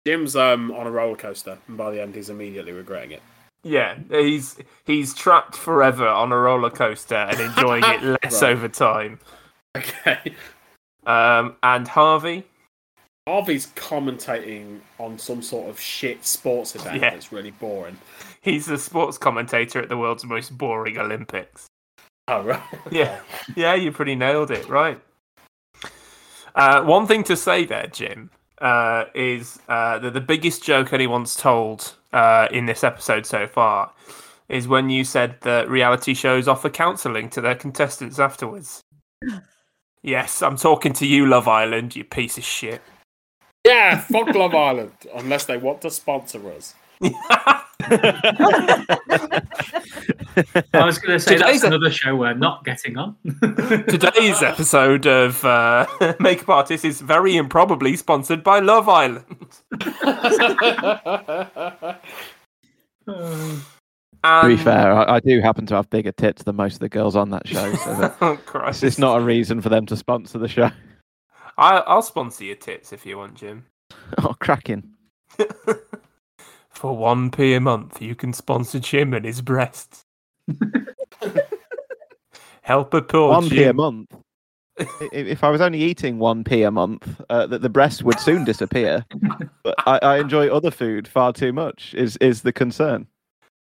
Jim's 0.06 0.34
um 0.34 0.70
on 0.72 0.86
a 0.86 0.90
roller 0.90 1.14
coaster, 1.16 1.58
and 1.68 1.76
by 1.76 1.90
the 1.90 2.00
end, 2.00 2.14
he's 2.14 2.30
immediately 2.30 2.72
regretting 2.72 3.10
it. 3.10 3.22
Yeah, 3.64 3.98
he's 4.08 4.56
he's 4.86 5.12
trapped 5.12 5.54
forever 5.56 6.08
on 6.08 6.32
a 6.32 6.36
roller 6.38 6.70
coaster 6.70 7.16
and 7.16 7.38
enjoying 7.38 7.84
it 7.84 8.02
less 8.22 8.40
Right. 8.42 8.50
over 8.52 8.66
time. 8.68 9.20
Okay. 9.76 10.34
Um, 11.06 11.56
and 11.62 11.86
Harvey, 11.86 12.44
Harvey's 13.26 13.66
commentating 13.76 14.80
on 14.98 15.18
some 15.18 15.42
sort 15.42 15.68
of 15.68 15.78
shit 15.78 16.24
sports 16.24 16.74
event 16.74 17.02
Yeah. 17.02 17.10
that's 17.10 17.30
really 17.30 17.50
boring. 17.50 17.98
he's 18.40 18.64
the 18.64 18.78
sports 18.78 19.18
commentator 19.18 19.82
at 19.82 19.90
the 19.90 19.98
world's 19.98 20.24
most 20.24 20.56
boring 20.56 20.96
Olympics. 20.96 21.66
Oh 22.28 22.42
right. 22.42 22.62
Yeah, 22.90 23.20
yeah, 23.54 23.74
you 23.74 23.92
pretty 23.92 24.14
nailed 24.14 24.50
it, 24.50 24.66
right? 24.68 24.98
Uh, 26.58 26.82
one 26.82 27.06
thing 27.06 27.22
to 27.22 27.36
say 27.36 27.64
there, 27.64 27.86
Jim, 27.86 28.30
uh, 28.60 29.04
is 29.14 29.60
uh, 29.68 30.00
that 30.00 30.12
the 30.12 30.20
biggest 30.20 30.62
joke 30.62 30.92
anyone's 30.92 31.36
told 31.36 31.94
uh, 32.12 32.48
in 32.50 32.66
this 32.66 32.82
episode 32.82 33.24
so 33.24 33.46
far 33.46 33.92
is 34.48 34.66
when 34.66 34.90
you 34.90 35.04
said 35.04 35.36
that 35.42 35.70
reality 35.70 36.14
shows 36.14 36.48
offer 36.48 36.68
counselling 36.68 37.30
to 37.30 37.40
their 37.40 37.54
contestants 37.54 38.18
afterwards. 38.18 38.82
Yes, 40.00 40.42
I'm 40.42 40.56
talking 40.56 40.92
to 40.94 41.06
you, 41.06 41.26
Love 41.26 41.48
Island, 41.48 41.96
you 41.96 42.04
piece 42.04 42.38
of 42.38 42.44
shit. 42.44 42.80
Yeah, 43.66 43.98
fuck 43.98 44.32
Love 44.32 44.54
Island, 44.54 44.92
unless 45.12 45.44
they 45.44 45.56
want 45.56 45.82
to 45.82 45.90
sponsor 45.90 46.52
us. 46.52 46.74
I 47.00 47.62
was 50.84 50.98
going 50.98 51.16
to 51.16 51.20
say 51.20 51.36
Today's 51.36 51.60
that's 51.60 51.64
a- 51.64 51.66
another 51.68 51.90
show 51.90 52.16
we're 52.16 52.34
not 52.34 52.64
getting 52.64 52.96
on. 52.98 53.16
Today's 53.40 54.42
episode 54.42 55.06
of 55.06 55.44
uh, 55.44 55.86
Makeup 56.20 56.48
Artist 56.48 56.84
is 56.84 57.00
very 57.00 57.36
improbably 57.36 57.96
sponsored 57.96 58.42
by 58.42 58.58
Love 58.60 58.88
Island. 58.88 59.24
To 64.24 64.48
be 64.48 64.56
fair, 64.56 64.92
I, 64.92 65.14
I 65.14 65.20
do 65.20 65.40
happen 65.40 65.64
to 65.66 65.76
have 65.76 65.88
bigger 65.90 66.10
tits 66.10 66.42
than 66.42 66.56
most 66.56 66.74
of 66.74 66.80
the 66.80 66.88
girls 66.88 67.14
on 67.14 67.30
that 67.30 67.46
show, 67.46 67.72
so 67.76 67.94
that, 67.94 68.16
oh, 68.20 68.36
Christ. 68.44 68.82
it's 68.82 68.98
not 68.98 69.20
a 69.20 69.24
reason 69.24 69.60
for 69.60 69.68
them 69.68 69.86
to 69.86 69.96
sponsor 69.96 70.38
the 70.38 70.48
show. 70.48 70.70
I, 71.56 71.76
I'll 71.78 72.02
sponsor 72.02 72.42
your 72.44 72.56
tits 72.56 72.92
if 72.92 73.06
you 73.06 73.16
want, 73.16 73.36
Jim. 73.36 73.64
Oh, 74.18 74.34
cracking! 74.40 74.90
For 76.78 76.96
one 76.96 77.32
p 77.32 77.54
a 77.54 77.60
month, 77.60 78.00
you 78.00 78.14
can 78.14 78.32
sponsor 78.32 78.78
Jim 78.78 79.12
and 79.12 79.24
his 79.24 79.40
breasts. 79.40 80.04
Help 82.62 82.94
a 82.94 83.02
poor 83.02 83.30
One 83.30 83.50
p 83.50 83.64
a 83.64 83.72
month. 83.72 84.14
If 85.10 85.42
I 85.42 85.50
was 85.50 85.60
only 85.60 85.82
eating 85.82 86.20
one 86.20 86.44
p 86.44 86.62
a 86.62 86.70
month, 86.70 87.20
uh, 87.30 87.48
that 87.48 87.62
the 87.62 87.68
breast 87.68 88.04
would 88.04 88.20
soon 88.20 88.44
disappear. 88.44 89.04
But 89.64 89.74
I, 89.88 89.98
I 90.02 90.18
enjoy 90.18 90.50
other 90.50 90.70
food 90.70 91.08
far 91.08 91.32
too 91.32 91.52
much. 91.52 91.94
Is 91.94 92.16
is 92.18 92.42
the 92.42 92.52
concern? 92.52 93.08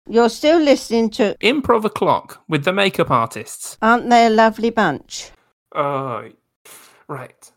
You're 0.08 0.28
still 0.28 0.58
listening 0.58 1.10
to 1.10 1.36
Improv 1.40 1.84
o'clock 1.84 2.42
with 2.48 2.64
the 2.64 2.72
makeup 2.72 3.12
artists. 3.12 3.78
Aren't 3.80 4.10
They 4.10 4.26
a 4.26 4.30
Lovely 4.30 4.70
Bunch? 4.70 5.30
Oh, 5.72 6.30
right. 7.06 7.52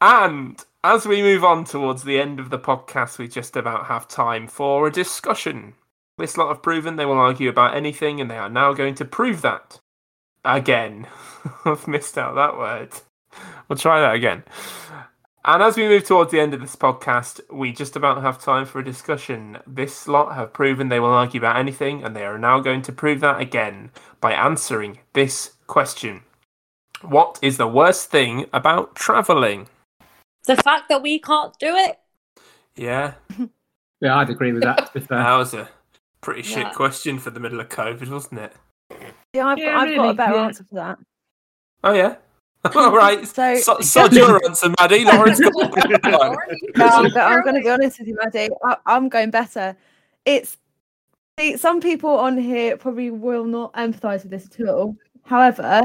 And 0.00 0.64
as 0.84 1.06
we 1.06 1.22
move 1.22 1.42
on 1.42 1.64
towards 1.64 2.04
the 2.04 2.20
end 2.20 2.38
of 2.38 2.50
the 2.50 2.58
podcast, 2.58 3.16
we 3.16 3.26
just 3.26 3.56
about 3.56 3.86
have 3.86 4.06
time 4.06 4.46
for 4.46 4.86
a 4.86 4.92
discussion. 4.92 5.72
This 6.18 6.36
lot 6.36 6.48
have 6.48 6.62
proven 6.62 6.96
they 6.96 7.06
will 7.06 7.14
argue 7.14 7.48
about 7.48 7.74
anything, 7.74 8.20
and 8.20 8.30
they 8.30 8.36
are 8.36 8.50
now 8.50 8.74
going 8.74 8.94
to 8.96 9.04
prove 9.06 9.40
that. 9.40 9.80
Again. 10.44 11.06
I've 11.64 11.88
missed 11.88 12.18
out 12.18 12.34
that 12.34 12.58
word. 12.58 12.90
We'll 13.66 13.78
try 13.78 13.98
that 14.02 14.14
again. 14.14 14.44
And 15.42 15.62
as 15.62 15.78
we 15.78 15.88
move 15.88 16.04
towards 16.04 16.30
the 16.30 16.40
end 16.40 16.52
of 16.52 16.60
this 16.60 16.76
podcast, 16.76 17.40
we 17.50 17.72
just 17.72 17.96
about 17.96 18.20
have 18.20 18.38
time 18.38 18.66
for 18.66 18.78
a 18.78 18.84
discussion. 18.84 19.58
This 19.66 20.06
lot 20.06 20.34
have 20.34 20.52
proven 20.52 20.90
they 20.90 21.00
will 21.00 21.08
argue 21.08 21.40
about 21.40 21.56
anything, 21.56 22.04
and 22.04 22.14
they 22.14 22.26
are 22.26 22.38
now 22.38 22.60
going 22.60 22.82
to 22.82 22.92
prove 22.92 23.20
that 23.20 23.40
again 23.40 23.90
by 24.20 24.34
answering 24.34 24.98
this 25.14 25.54
question. 25.66 26.24
What 27.00 27.38
is 27.40 27.56
the 27.56 27.66
worst 27.66 28.10
thing 28.10 28.44
about 28.52 28.94
travelling? 28.94 29.68
The 30.46 30.56
fact 30.56 30.88
that 30.88 31.02
we 31.02 31.18
can't 31.18 31.56
do 31.58 31.74
it. 31.74 31.98
Yeah, 32.76 33.14
Yeah, 34.00 34.18
I'd 34.18 34.28
agree 34.30 34.52
with 34.52 34.62
that. 34.64 34.92
To 34.92 35.00
that 35.08 35.36
was 35.36 35.54
a 35.54 35.68
pretty 36.20 36.42
shit 36.42 36.58
Yeah. 36.58 36.72
question 36.72 37.18
for 37.18 37.30
the 37.30 37.40
middle 37.40 37.60
of 37.60 37.68
COVID, 37.68 38.08
wasn't 38.08 38.40
it? 38.40 38.52
Yeah, 39.32 39.46
I've, 39.46 39.58
Yeah, 39.58 39.78
I've 39.78 39.94
got 39.94 40.10
a 40.10 40.14
better 40.14 40.34
yeah. 40.34 40.44
answer 40.44 40.64
for 40.64 40.74
that. 40.74 40.98
Oh, 41.82 41.92
yeah. 41.94 42.16
All 42.74 42.94
right. 42.96 43.26
So- 43.26 43.56
so, 43.56 43.78
sod 43.80 44.12
your 44.12 44.44
answer, 44.44 44.72
Maddie. 44.80 45.04
Lauren's 45.04 45.40
got 45.40 45.54
one. 45.54 45.70
No, 46.76 46.86
I'm, 46.86 47.16
I'm 47.16 47.42
going 47.42 47.54
to 47.56 47.60
be 47.62 47.68
honest 47.70 47.98
with 47.98 48.08
you, 48.08 48.16
Maddie. 48.22 48.48
I, 48.64 48.76
I'm 48.86 49.08
going 49.08 49.30
better. 49.30 49.76
It's 50.24 50.56
see, 51.38 51.56
some 51.56 51.80
people 51.80 52.10
on 52.10 52.38
here 52.38 52.76
probably 52.76 53.10
will 53.10 53.44
not 53.44 53.72
empathise 53.74 54.22
with 54.22 54.30
this 54.30 54.48
at 54.58 54.68
all. 54.68 54.96
However, 55.24 55.82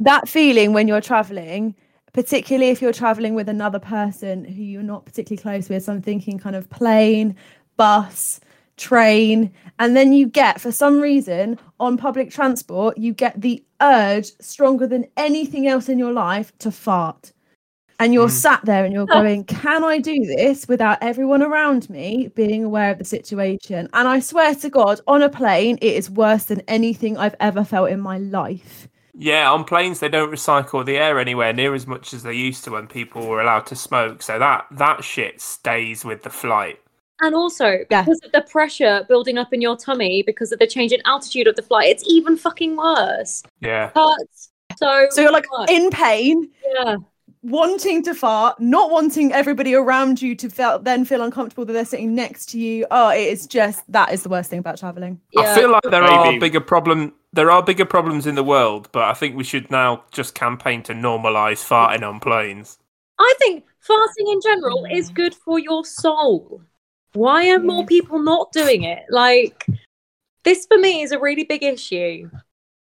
that 0.00 0.28
feeling 0.28 0.72
when 0.72 0.86
you're 0.88 1.00
travelling, 1.00 1.74
particularly 2.18 2.70
if 2.70 2.82
you're 2.82 2.92
travelling 2.92 3.36
with 3.36 3.48
another 3.48 3.78
person 3.78 4.44
who 4.44 4.60
you're 4.60 4.82
not 4.82 5.04
particularly 5.04 5.40
close 5.40 5.68
with, 5.68 5.84
so 5.84 5.92
I'm 5.92 6.02
thinking 6.02 6.36
kind 6.36 6.56
of 6.56 6.68
plane, 6.68 7.36
bus, 7.76 8.40
train, 8.76 9.52
and 9.78 9.96
then 9.96 10.12
you 10.12 10.26
get, 10.26 10.60
for 10.60 10.72
some 10.72 11.00
reason, 11.00 11.60
on 11.78 11.96
public 11.96 12.32
transport, 12.32 12.98
you 12.98 13.12
get 13.12 13.40
the 13.40 13.64
urge 13.80 14.32
stronger 14.40 14.88
than 14.88 15.06
anything 15.16 15.68
else 15.68 15.88
in 15.88 15.96
your 15.96 16.12
life 16.12 16.50
to 16.58 16.72
fart 16.72 17.32
and 18.00 18.12
you're 18.12 18.26
Mm. 18.26 18.30
sat 18.32 18.64
there 18.64 18.84
and 18.84 18.92
you're 18.92 19.06
going, 19.20 19.44
Can 19.44 19.84
I 19.84 19.98
do 20.00 20.18
this 20.36 20.66
without 20.66 20.98
everyone 21.00 21.44
around 21.44 21.88
me 21.88 22.32
being 22.34 22.64
aware 22.64 22.90
of 22.90 22.98
the 22.98 23.04
situation? 23.04 23.88
And 23.92 24.08
I 24.08 24.18
swear 24.18 24.56
to 24.56 24.68
God, 24.68 25.00
on 25.06 25.22
a 25.22 25.28
plane, 25.28 25.78
it 25.80 25.94
is 25.94 26.10
worse 26.10 26.44
than 26.46 26.62
anything 26.66 27.16
I've 27.16 27.36
ever 27.38 27.62
felt 27.62 27.90
in 27.90 28.00
my 28.00 28.18
life. 28.18 28.88
Yeah, 29.20 29.50
on 29.50 29.64
planes 29.64 29.98
they 30.00 30.08
don't 30.08 30.30
recycle 30.30 30.84
the 30.86 30.96
air 30.96 31.18
anywhere 31.18 31.52
near 31.52 31.74
as 31.74 31.86
much 31.88 32.14
as 32.14 32.22
they 32.22 32.34
used 32.34 32.62
to 32.64 32.70
when 32.70 32.86
people 32.86 33.26
were 33.26 33.40
allowed 33.40 33.66
to 33.66 33.76
smoke. 33.76 34.22
So 34.22 34.38
that 34.38 34.66
that 34.70 35.02
shit 35.04 35.40
stays 35.40 36.04
with 36.04 36.22
the 36.22 36.30
flight. 36.30 36.78
And 37.20 37.34
also, 37.34 37.84
Yeah. 37.90 38.02
because 38.02 38.20
of 38.22 38.30
the 38.30 38.42
pressure 38.42 39.04
building 39.08 39.38
up 39.38 39.52
in 39.52 39.60
your 39.60 39.76
tummy 39.76 40.22
because 40.24 40.52
of 40.52 40.60
the 40.60 40.68
change 40.68 40.92
in 40.92 41.00
altitude 41.04 41.48
of 41.48 41.56
the 41.56 41.62
flight, 41.62 41.88
it's 41.88 42.04
even 42.06 42.36
fucking 42.36 42.76
worse. 42.76 43.42
Yeah. 43.60 43.90
Hurts 43.94 44.50
so 44.78 45.08
So 45.10 45.22
you're 45.22 45.32
like 45.32 45.46
much. 45.50 45.68
in 45.70 45.90
pain, 45.90 46.50
yeah. 46.74 46.96
Wanting 47.42 48.02
to 48.04 48.14
fart, 48.14 48.60
not 48.60 48.90
wanting 48.90 49.32
everybody 49.32 49.74
around 49.74 50.20
you 50.20 50.34
to 50.36 50.48
feel, 50.48 50.78
then 50.78 51.04
feel 51.04 51.22
uncomfortable 51.22 51.64
that 51.64 51.72
they're 51.72 51.84
sitting 51.84 52.14
next 52.14 52.46
to 52.50 52.58
you. 52.58 52.86
Oh, 52.90 53.10
it 53.10 53.28
is 53.28 53.46
just 53.46 53.90
that 53.92 54.12
is 54.12 54.22
the 54.22 54.28
worst 54.28 54.50
thing 54.50 54.58
about 54.58 54.78
traveling. 54.78 55.20
I 55.36 55.54
feel 55.54 55.70
like 55.70 55.82
there 55.84 56.02
are 56.02 56.38
bigger 56.38 56.60
problem 56.60 57.14
there 57.32 57.50
are 57.50 57.62
bigger 57.62 57.84
problems 57.84 58.26
in 58.26 58.34
the 58.34 58.44
world, 58.44 58.88
but 58.92 59.02
I 59.02 59.14
think 59.14 59.36
we 59.36 59.44
should 59.44 59.70
now 59.70 60.04
just 60.10 60.34
campaign 60.34 60.82
to 60.84 60.92
normalise 60.92 61.64
farting 61.64 62.02
on 62.02 62.20
planes. 62.20 62.78
I 63.18 63.34
think 63.38 63.64
farting 63.86 64.32
in 64.32 64.40
general 64.40 64.86
is 64.90 65.10
good 65.10 65.34
for 65.34 65.58
your 65.58 65.84
soul. 65.84 66.62
Why 67.12 67.50
are 67.50 67.58
more 67.58 67.84
people 67.84 68.18
not 68.18 68.52
doing 68.52 68.84
it? 68.84 69.00
Like, 69.10 69.66
this 70.44 70.66
for 70.66 70.78
me 70.78 71.02
is 71.02 71.12
a 71.12 71.18
really 71.18 71.44
big 71.44 71.62
issue. 71.62 72.30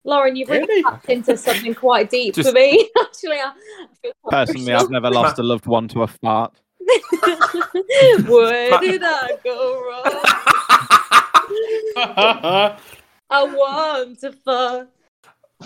Lauren, 0.04 0.34
you've 0.34 0.48
really, 0.48 0.66
Really? 0.66 0.82
tapped 0.82 1.08
into 1.08 1.36
something 1.36 1.74
quite 1.74 2.10
deep 2.10 2.34
Just- 2.34 2.48
for 2.48 2.54
me. 2.54 2.90
Actually, 3.00 3.38
I 3.38 3.52
Personally, 4.28 4.72
I've 4.72 4.90
never 4.90 5.10
lost 5.10 5.38
a 5.38 5.42
loved 5.42 5.66
one 5.66 5.88
to 5.88 6.02
a 6.02 6.06
fart. 6.06 6.54
Where 8.26 8.78
did 8.80 9.02
I 9.04 9.38
go 9.44 9.80
wrong? 9.86 10.02
I 13.30 13.44
want 13.44 14.20
to 14.20 14.32
fuck. 14.32 14.88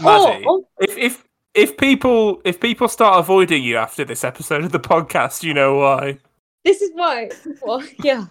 Maddie, 0.02 0.44
oh, 0.46 0.66
oh, 0.66 0.66
if 0.80 0.96
if 0.98 1.24
if 1.54 1.76
people 1.78 2.42
if 2.44 2.60
people 2.60 2.86
start 2.88 3.18
avoiding 3.18 3.64
you 3.64 3.78
after 3.78 4.04
this 4.04 4.24
episode 4.24 4.64
of 4.64 4.72
the 4.72 4.80
podcast, 4.80 5.42
you 5.42 5.54
know 5.54 5.76
why. 5.76 6.18
This 6.64 6.82
is 6.82 6.90
why. 6.92 7.30
Well, 7.62 7.82
yeah. 8.04 8.26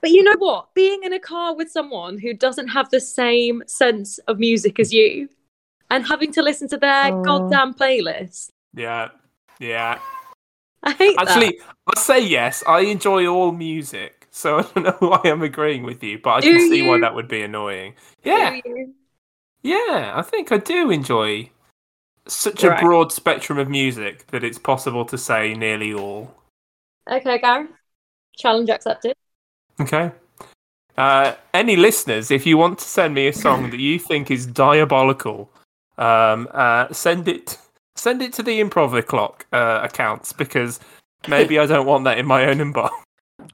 But 0.00 0.10
you 0.10 0.22
know 0.22 0.36
what? 0.38 0.72
Being 0.74 1.02
in 1.02 1.12
a 1.12 1.18
car 1.18 1.54
with 1.54 1.70
someone 1.70 2.18
who 2.18 2.32
doesn't 2.32 2.68
have 2.68 2.88
the 2.90 3.00
same 3.00 3.62
sense 3.66 4.18
of 4.28 4.38
music 4.38 4.78
as 4.78 4.92
you 4.92 5.28
and 5.90 6.06
having 6.06 6.32
to 6.32 6.42
listen 6.42 6.68
to 6.68 6.76
their 6.76 7.12
Oh. 7.12 7.22
goddamn 7.22 7.74
playlist. 7.74 8.50
Yeah. 8.74 9.08
Yeah. 9.58 9.98
I 10.82 10.92
hate 10.92 11.16
that. 11.16 11.28
Actually, 11.28 11.60
I 11.94 12.00
say 12.00 12.20
yes. 12.26 12.62
I 12.66 12.80
enjoy 12.80 13.26
all 13.26 13.52
music, 13.52 14.26
so 14.30 14.58
I 14.60 14.62
don't 14.62 14.84
know 14.84 15.08
why 15.08 15.20
I'm 15.24 15.42
agreeing 15.42 15.82
with 15.82 16.02
you, 16.02 16.18
but 16.18 16.30
I 16.30 16.40
Do 16.40 16.56
can 16.56 16.68
see 16.70 16.86
why 16.88 17.00
that 17.00 17.14
would 17.14 17.28
be 17.28 17.42
annoying. 17.42 17.94
Yeah, 18.24 18.60
yeah. 19.62 20.12
I 20.14 20.22
think 20.22 20.52
I 20.52 20.56
do 20.56 20.90
enjoy 20.90 21.50
such 22.26 22.64
a 22.64 22.76
broad 22.80 23.12
spectrum 23.12 23.58
of 23.58 23.68
music 23.68 24.26
that 24.28 24.44
it's 24.44 24.58
possible 24.58 25.04
to 25.06 25.18
say 25.18 25.52
nearly 25.54 25.92
all. 25.92 26.34
Okay, 27.10 27.38
Gary. 27.38 27.66
Challenge 28.38 28.70
accepted. 28.70 29.16
Okay. 29.80 30.12
Uh, 30.96 31.34
any 31.52 31.76
listeners, 31.76 32.30
if 32.30 32.46
you 32.46 32.56
want 32.56 32.78
to 32.78 32.84
send 32.84 33.14
me 33.14 33.26
a 33.26 33.32
song 33.32 33.70
that 33.70 33.80
you 33.80 33.98
think 33.98 34.30
is 34.30 34.46
diabolical, 34.46 35.50
um, 36.00 36.48
uh, 36.52 36.92
send 36.92 37.28
it 37.28 37.58
send 37.94 38.22
it 38.22 38.32
to 38.32 38.42
the 38.42 38.60
Improv 38.60 38.98
O'clock 38.98 39.46
uh, 39.52 39.80
accounts 39.82 40.32
because 40.32 40.80
maybe 41.28 41.58
I 41.58 41.66
don't 41.66 41.86
want 41.86 42.04
that 42.04 42.18
in 42.18 42.26
my 42.26 42.46
own 42.46 42.56
inbox. 42.56 42.90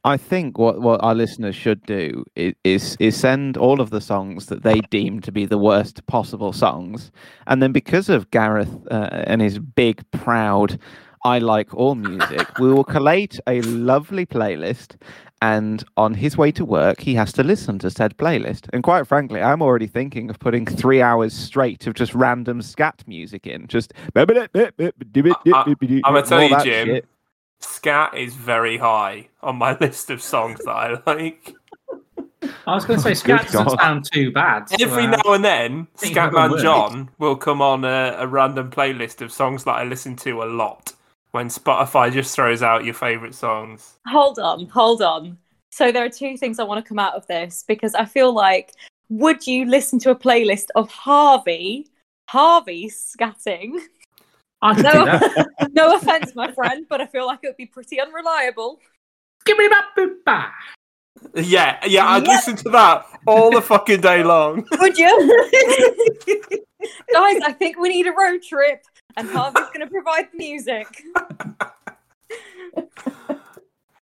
I 0.05 0.17
think 0.17 0.59
what, 0.59 0.81
what 0.81 1.03
our 1.03 1.15
listeners 1.15 1.55
should 1.55 1.83
do 1.83 2.25
is, 2.35 2.55
is 2.65 2.97
is 2.99 3.17
send 3.17 3.57
all 3.57 3.81
of 3.81 3.91
the 3.91 4.01
songs 4.01 4.47
that 4.47 4.63
they 4.63 4.81
deem 4.91 5.21
to 5.21 5.33
be 5.33 5.47
the 5.47 5.59
worst 5.59 6.05
possible 6.07 6.53
songs, 6.53 7.11
and 7.47 7.63
then 7.63 7.73
because 7.73 8.09
of 8.09 8.31
Gareth 8.31 8.75
uh, 8.91 9.09
and 9.27 9.41
his 9.41 9.59
big 9.59 10.09
proud, 10.11 10.79
I 11.27 11.39
like 11.39 11.75
all 11.75 11.97
music, 11.97 12.57
we 12.61 12.73
will 12.73 12.85
collate 12.85 13.41
a 13.49 13.61
lovely 13.62 14.25
playlist. 14.27 14.95
And 15.43 15.85
on 15.97 16.15
his 16.15 16.37
way 16.37 16.53
to 16.53 16.65
work, 16.65 17.01
he 17.01 17.17
has 17.17 17.33
to 17.33 17.43
listen 17.43 17.81
to 17.81 17.91
said 17.91 18.17
playlist. 18.17 18.69
And 18.73 18.85
quite 18.85 19.09
frankly, 19.09 19.43
I'm 19.43 19.61
already 19.61 19.89
thinking 19.89 20.31
of 20.31 20.39
putting 20.39 20.65
three 20.65 21.03
hours 21.03 21.35
straight 21.35 21.89
of 21.89 21.95
just 21.95 22.15
random 22.15 22.62
scat 22.62 23.03
music 23.09 23.45
in. 23.45 23.67
Just 23.67 23.93
I'ma 24.15 24.47
I'ma 24.55 26.21
tell 26.23 26.43
you, 26.45 26.62
Jim, 26.62 27.03
Scat 27.59 28.17
is 28.17 28.35
very 28.35 28.79
high 28.79 29.29
on 29.43 29.57
my 29.57 29.77
list 29.81 30.11
of 30.11 30.23
songs 30.23 30.61
that 30.65 30.71
I 30.71 31.03
like. 31.07 31.55
I 32.69 32.75
was 32.75 32.85
going 32.85 32.99
to 33.01 33.03
say, 33.03 33.15
Scat 33.15 33.47
Good 33.47 33.53
doesn't 33.53 33.67
God. 33.67 33.81
sound 33.81 34.12
too 34.12 34.31
bad. 34.31 34.69
so, 34.69 34.77
Every 34.81 35.05
uh, 35.05 35.17
now 35.17 35.33
and 35.33 35.45
then, 35.45 35.89
think 35.97 36.15
you've 36.15 36.33
got 36.33 36.53
Scatman. 36.53 36.62
John 36.62 37.11
will 37.19 37.35
come 37.37 37.61
on 37.61 37.85
a, 37.85 38.15
a 38.17 38.29
random 38.29 38.71
playlist 38.71 39.21
of 39.23 39.33
songs 39.33 39.65
that 39.65 39.73
I 39.73 39.83
listen 39.83 40.15
to 40.17 40.43
a 40.43 40.45
lot 40.45 40.93
when 41.37 41.49
Spotify 41.49 42.11
just 42.11 42.35
throws 42.35 42.62
out 42.62 42.87
your 42.87 42.94
favourite 42.94 43.35
songs. 43.35 43.99
Hold 44.07 44.38
on, 44.38 44.66
hold 44.66 45.03
on. 45.03 45.37
So 45.70 45.92
there 45.92 46.03
are 46.05 46.09
two 46.09 46.38
things 46.38 46.59
I 46.59 46.64
want 46.64 46.83
to 46.83 46.88
come 46.88 46.99
out 46.99 47.14
of 47.14 47.27
this 47.27 47.62
because 47.68 47.94
I 47.94 48.07
feel 48.07 48.33
like 48.33 48.72
would 49.11 49.46
you 49.46 49.66
listen 49.66 49.99
to 50.01 50.11
a 50.11 50.16
playlist 50.16 50.68
of 50.75 50.90
Harvey, 50.90 51.88
Harvey 52.29 52.88
scatting? 52.90 53.79
I 54.62 54.75
could 54.75 54.83
No. 54.85 55.18
do. 55.18 55.44
No 55.72 55.96
offense, 55.96 56.35
my 56.35 56.51
friend, 56.53 56.87
but 56.88 57.01
I 57.03 57.07
feel 57.07 57.27
like 57.27 57.40
it 57.42 57.49
would 57.49 57.57
be 57.59 57.66
pretty 57.66 58.01
unreliable. 58.01 58.81
Give 59.44 59.59
me 59.59 59.68
that 59.68 59.88
boop. 59.96 60.51
Yeah, 61.35 61.79
yeah, 61.87 62.07
I'd 62.09 62.22
Yep. 62.22 62.29
listen 62.29 62.57
to 62.57 62.70
that 62.70 63.05
all 63.27 63.51
the 63.51 63.61
fucking 63.61 64.01
day 64.01 64.22
long. 64.22 64.66
Would 64.81 64.96
you? 64.96 65.46
Guys, 67.12 67.40
I 67.44 67.53
think 67.53 67.79
we 67.79 67.90
need 67.90 68.07
a 68.07 68.12
road 68.12 68.42
trip, 68.42 68.85
and 69.17 69.29
Harvey's 69.29 69.67
going 69.75 69.81
to 69.81 69.87
provide 69.87 70.29
the 70.33 70.39
music. 70.39 71.03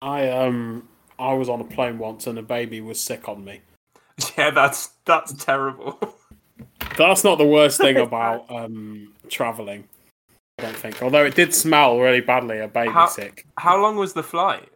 I 0.01 0.29
um 0.29 0.87
I 1.17 1.33
was 1.33 1.49
on 1.49 1.59
a 1.59 1.65
plane 1.65 1.97
once 1.97 2.25
and 2.27 2.39
a 2.39 2.41
baby 2.41 2.79
was 2.81 2.99
sick 2.99 3.27
on 3.27 3.43
me. 3.43 3.61
Yeah, 4.37 4.51
that's 4.51 4.87
that's 5.05 5.33
terrible. 5.33 5.97
That's 6.97 7.23
not 7.23 7.37
the 7.37 7.45
worst 7.45 7.79
thing 7.79 7.95
about 7.95 8.51
um 8.51 9.13
traveling. 9.29 9.85
I 10.57 10.63
don't 10.63 10.75
think. 10.75 11.01
Although 11.01 11.23
it 11.23 11.33
did 11.35 11.53
smell 11.55 11.97
really 11.99 12.19
badly, 12.19 12.59
a 12.59 12.67
baby 12.67 12.91
How- 12.91 13.07
sick. 13.07 13.45
How 13.57 13.81
long 13.81 13.95
was 13.95 14.11
the 14.11 14.23
flight? 14.23 14.67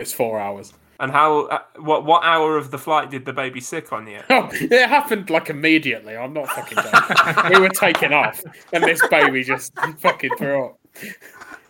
It's 0.00 0.12
four 0.12 0.40
hours. 0.40 0.72
And 1.00 1.10
how? 1.10 1.46
Uh, 1.46 1.58
what 1.78 2.04
what 2.04 2.22
hour 2.24 2.56
of 2.56 2.70
the 2.70 2.78
flight 2.78 3.10
did 3.10 3.24
the 3.24 3.32
baby 3.32 3.60
sick 3.60 3.92
on 3.92 4.06
you? 4.06 4.20
Oh, 4.30 4.48
it 4.52 4.88
happened 4.88 5.28
like 5.30 5.50
immediately. 5.50 6.16
I'm 6.16 6.32
not 6.32 6.48
fucking 6.48 6.78
joking. 6.78 7.52
we 7.52 7.60
were 7.60 7.68
taking 7.68 8.12
off, 8.12 8.42
and 8.72 8.84
this 8.84 9.00
baby 9.08 9.42
just 9.42 9.72
fucking 9.98 10.30
threw 10.38 10.66
up. 10.66 10.78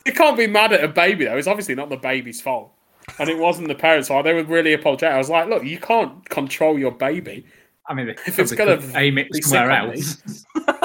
You 0.06 0.12
can't 0.12 0.36
be 0.36 0.46
mad 0.46 0.72
at 0.72 0.84
a 0.84 0.88
baby 0.88 1.24
though. 1.24 1.36
It's 1.38 1.46
obviously 1.48 1.74
not 1.74 1.88
the 1.88 1.96
baby's 1.96 2.40
fault, 2.42 2.72
and 3.18 3.28
it 3.30 3.38
wasn't 3.38 3.68
the 3.68 3.74
parents' 3.74 4.08
fault. 4.08 4.24
They 4.24 4.34
were 4.34 4.44
really 4.44 4.74
apologetic. 4.74 5.14
I 5.14 5.18
was 5.18 5.30
like, 5.30 5.48
"Look, 5.48 5.64
you 5.64 5.78
can't 5.78 6.28
control 6.28 6.78
your 6.78 6.92
baby. 6.92 7.46
I 7.88 7.94
mean, 7.94 8.08
If 8.26 8.38
it's 8.38 8.52
gonna 8.52 8.80
aim 8.94 9.18
it 9.18 9.28
somewhere 9.44 9.70
sick 9.70 9.82
on 9.82 9.88
me. 9.90 9.94
else. 9.96 10.80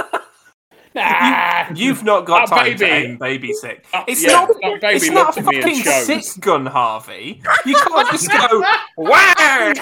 Nah, 1.00 1.70
You've 1.76 2.04
not 2.04 2.26
got 2.26 2.50
That 2.50 2.56
time 2.56 2.72
to 2.74 2.78
baby- 2.86 3.08
aim 3.12 3.18
baby 3.18 3.54
sick. 3.54 3.86
Uh, 3.94 4.04
It's 4.08 4.24
yeah, 4.24 4.32
not. 4.32 4.48
that 4.62 4.82
baby 4.82 4.96
It's 4.96 5.10
not 5.10 5.38
a 5.38 5.40
at 5.40 5.46
me 5.46 5.62
and 5.62 5.84
fucking 5.84 6.04
six 6.06 6.38
gun, 6.38 6.66
Harvey. 6.66 7.42
You 7.66 7.76
can't 7.76 8.12
just 8.12 8.30
go. 8.32 8.64
Wow. 8.98 9.74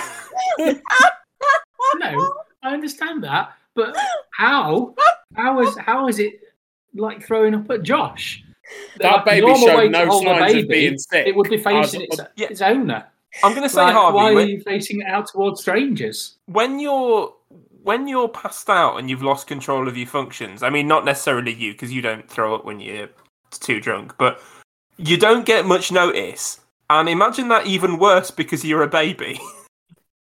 No, 2.00 2.34
I 2.64 2.74
understand 2.74 3.24
that, 3.24 3.54
but 3.76 3.96
how? 4.32 4.96
How 5.36 5.62
is 5.62 5.78
how 5.78 6.08
is 6.08 6.20
it 6.20 6.40
like 6.94 7.26
throwing 7.26 7.56
up 7.56 7.70
at 7.72 7.84
Josh? 7.84 8.44
That 9.00 9.12
Like, 9.12 9.26
baby 9.26 9.48
normal 9.48 9.66
showed 9.68 9.92
no 9.92 10.06
hold 10.08 10.26
a 10.26 10.38
signs 10.40 10.64
of 10.64 10.68
being 10.68 10.98
sick. 10.98 11.26
It 11.28 11.36
would 11.36 11.50
be 11.50 11.64
I 11.66 11.72
was- 11.80 11.92
facing 11.92 12.02
its, 12.02 12.20
Yeah. 12.36 12.48
its 12.50 12.62
owner. 12.62 13.06
I'm 13.44 13.52
going 13.52 13.64
to 13.64 13.70
say, 13.70 13.82
Like, 13.82 13.94
Harvey, 13.94 14.16
why 14.16 14.34
are 14.34 14.42
you 14.42 14.62
facing 14.62 15.02
it 15.02 15.08
out 15.08 15.28
towards 15.28 15.62
strangers? 15.62 16.38
when 16.48 16.80
you're 16.80 17.34
when 17.88 18.06
you're 18.06 18.28
passed 18.28 18.70
out 18.70 18.98
and 18.98 19.10
you've 19.10 19.24
lost 19.24 19.48
control 19.48 19.88
of 19.88 19.96
your 19.96 20.08
functions. 20.08 20.62
I 20.62 20.70
mean, 20.70 20.90
not 20.90 21.06
necessarily 21.06 21.54
you 21.54 21.72
because 21.72 21.94
you 21.94 22.02
don't 22.02 22.30
throw 22.30 22.54
up 22.54 22.66
when 22.66 22.82
you're 22.82 23.08
too 23.50 23.80
drunk, 23.80 24.14
but 24.18 24.42
you 24.98 25.16
don't 25.16 25.46
get 25.46 25.66
much 25.66 25.90
notice. 25.90 26.60
And 26.90 27.08
imagine 27.08 27.48
that 27.48 27.66
even 27.66 27.98
worse 27.98 28.30
because 28.30 28.66
you're 28.66 28.84
a 28.84 28.88
baby. 28.88 29.40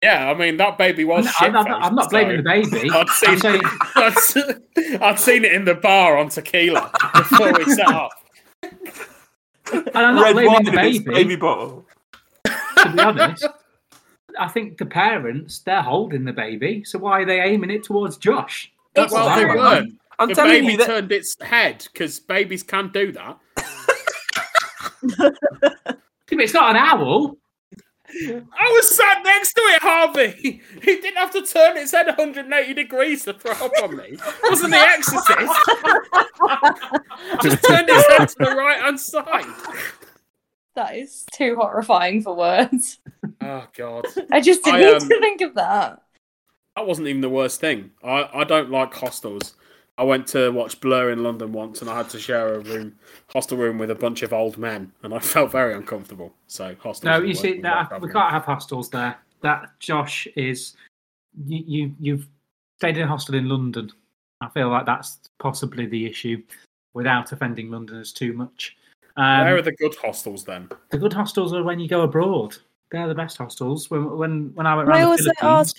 Yeah, 0.01 0.29
I 0.29 0.33
mean 0.33 0.57
that 0.57 0.77
baby 0.77 1.05
was. 1.05 1.25
I'm, 1.39 1.55
I'm, 1.55 1.63
shit-faced, 1.63 1.79
I'm 1.81 1.95
not 1.95 2.09
blaming 2.09 2.35
so- 2.35 2.43
the 2.43 2.69
baby. 2.69 2.89
I'd 2.93 3.07
seen, 3.07 3.39
saying 3.39 3.61
I'd, 3.95 5.01
I'd 5.01 5.17
seen 5.17 5.45
it 5.45 5.53
in 5.53 5.63
the 5.63 5.75
bar 5.75 6.17
on 6.17 6.27
tequila 6.27 6.91
before 7.15 7.53
we 7.53 7.63
set 7.73 7.87
off. 7.87 8.11
And 8.61 9.89
I'm 9.95 10.15
not 10.15 10.23
Red 10.25 10.33
blaming 10.33 10.51
wine 10.51 10.63
the 10.65 10.71
in 10.73 10.79
its 10.79 10.97
baby, 10.97 11.13
baby 11.13 11.35
bottle. 11.37 11.85
to 12.43 12.91
be 12.93 12.99
honest. 12.99 13.47
I 14.39 14.47
think 14.47 14.77
the 14.77 14.85
parents, 14.85 15.59
they're 15.59 15.81
holding 15.81 16.23
the 16.25 16.33
baby, 16.33 16.83
so 16.83 16.99
why 16.99 17.21
are 17.21 17.25
they 17.25 17.39
aiming 17.41 17.71
it 17.71 17.83
towards 17.83 18.17
Josh? 18.17 18.71
That's 18.93 19.11
Well, 19.13 19.25
what 19.25 19.35
they 19.35 19.43
I 19.43 19.47
want. 19.47 19.59
weren't. 19.59 19.99
I'm 20.19 20.27
the 20.29 20.35
telling 20.35 20.51
baby 20.51 20.67
you 20.73 20.77
that 20.77 20.85
turned 20.87 21.11
its 21.11 21.35
head 21.41 21.85
because 21.91 22.19
babies 22.19 22.61
can't 22.63 22.93
do 22.93 23.11
that. 23.13 23.39
It's 26.29 26.53
not 26.53 26.69
an 26.71 26.77
owl. 26.77 27.37
I 28.15 28.69
was 28.73 28.95
sat 28.95 29.23
next 29.23 29.53
to 29.53 29.61
it, 29.61 29.81
Harvey. 29.81 30.61
He 30.81 30.95
didn't 30.97 31.17
have 31.17 31.31
to 31.31 31.41
turn 31.41 31.77
its 31.77 31.91
head 31.91 32.05
180 32.07 32.73
degrees 32.75 33.23
to 33.25 33.33
throw 33.33 33.51
up 33.53 33.71
on 33.81 33.97
me. 33.97 34.03
It 34.11 34.21
wasn't 34.49 34.69
the 34.71 34.77
exorcist. 34.77 35.31
Just 37.41 37.63
turned 37.63 37.89
its 37.89 38.07
head 38.09 38.29
to 38.29 38.35
the 38.39 38.55
right 38.55 38.79
hand 38.81 38.99
side. 38.99 39.45
That 40.75 40.95
is 40.95 41.25
too 41.31 41.55
horrifying 41.55 42.21
for 42.21 42.35
words. 42.35 42.99
Oh 43.41 43.65
god. 43.75 44.05
I 44.31 44.39
just 44.39 44.63
didn't 44.63 44.81
I, 44.81 44.83
need 44.83 45.01
um, 45.01 45.09
to 45.09 45.19
think 45.19 45.41
of 45.41 45.53
that. 45.55 46.01
That 46.77 46.87
wasn't 46.87 47.09
even 47.09 47.21
the 47.21 47.29
worst 47.29 47.59
thing. 47.59 47.91
I, 48.01 48.29
I 48.33 48.43
don't 48.45 48.69
like 48.69 48.93
hostels. 48.93 49.55
I 49.97 50.03
went 50.03 50.27
to 50.27 50.49
watch 50.51 50.79
Blur 50.79 51.11
in 51.11 51.23
London 51.23 51.51
once 51.51 51.81
and 51.81 51.89
I 51.89 51.97
had 51.97 52.09
to 52.11 52.19
share 52.19 52.55
a 52.55 52.59
room, 52.59 52.95
hostel 53.33 53.57
room 53.57 53.77
with 53.77 53.91
a 53.91 53.95
bunch 53.95 54.23
of 54.23 54.31
old 54.31 54.57
men 54.57 54.93
and 55.03 55.13
I 55.13 55.19
felt 55.33 55.51
very 55.51 55.73
uncomfortable. 55.73 56.33
So 56.47 56.75
hostels. 56.79 57.03
No, 57.03 57.21
you 57.21 57.33
see, 57.33 57.55
were 57.55 57.63
that, 57.63 58.01
we 58.01 58.09
can't 58.09 58.31
have 58.31 58.45
hostels 58.45 58.89
there. 58.89 59.17
That 59.41 59.71
Josh 59.79 60.27
is, 60.35 60.75
you, 61.45 61.63
you 61.67 61.95
you've 61.99 62.27
stayed 62.77 62.97
in 62.97 63.03
a 63.03 63.07
hostel 63.07 63.35
in 63.35 63.49
London. 63.49 63.91
I 64.41 64.49
feel 64.49 64.69
like 64.69 64.85
that's 64.85 65.19
possibly 65.39 65.85
the 65.85 66.05
issue, 66.05 66.41
without 66.93 67.31
offending 67.31 67.69
Londoners 67.71 68.11
too 68.11 68.33
much. 68.33 68.77
Um, 69.15 69.45
Where 69.45 69.57
are 69.57 69.61
the 69.61 69.73
good 69.73 69.95
hostels 69.95 70.43
then? 70.43 70.69
the 70.89 70.97
good 70.97 71.13
hostels 71.13 71.53
are 71.53 71.63
when 71.63 71.79
you 71.79 71.87
go 71.87 72.01
abroad. 72.01 72.57
They're 72.91 73.07
the 73.07 73.15
best 73.15 73.37
hostels. 73.37 73.89
When 73.89 74.17
when 74.17 74.51
when 74.55 74.65
I 74.67 74.75
went 74.75 74.89
I 74.89 74.91
around 74.91 74.99
the 74.99 75.05
always 75.05 75.19
Philippines, 75.21 75.41
ask, 75.41 75.75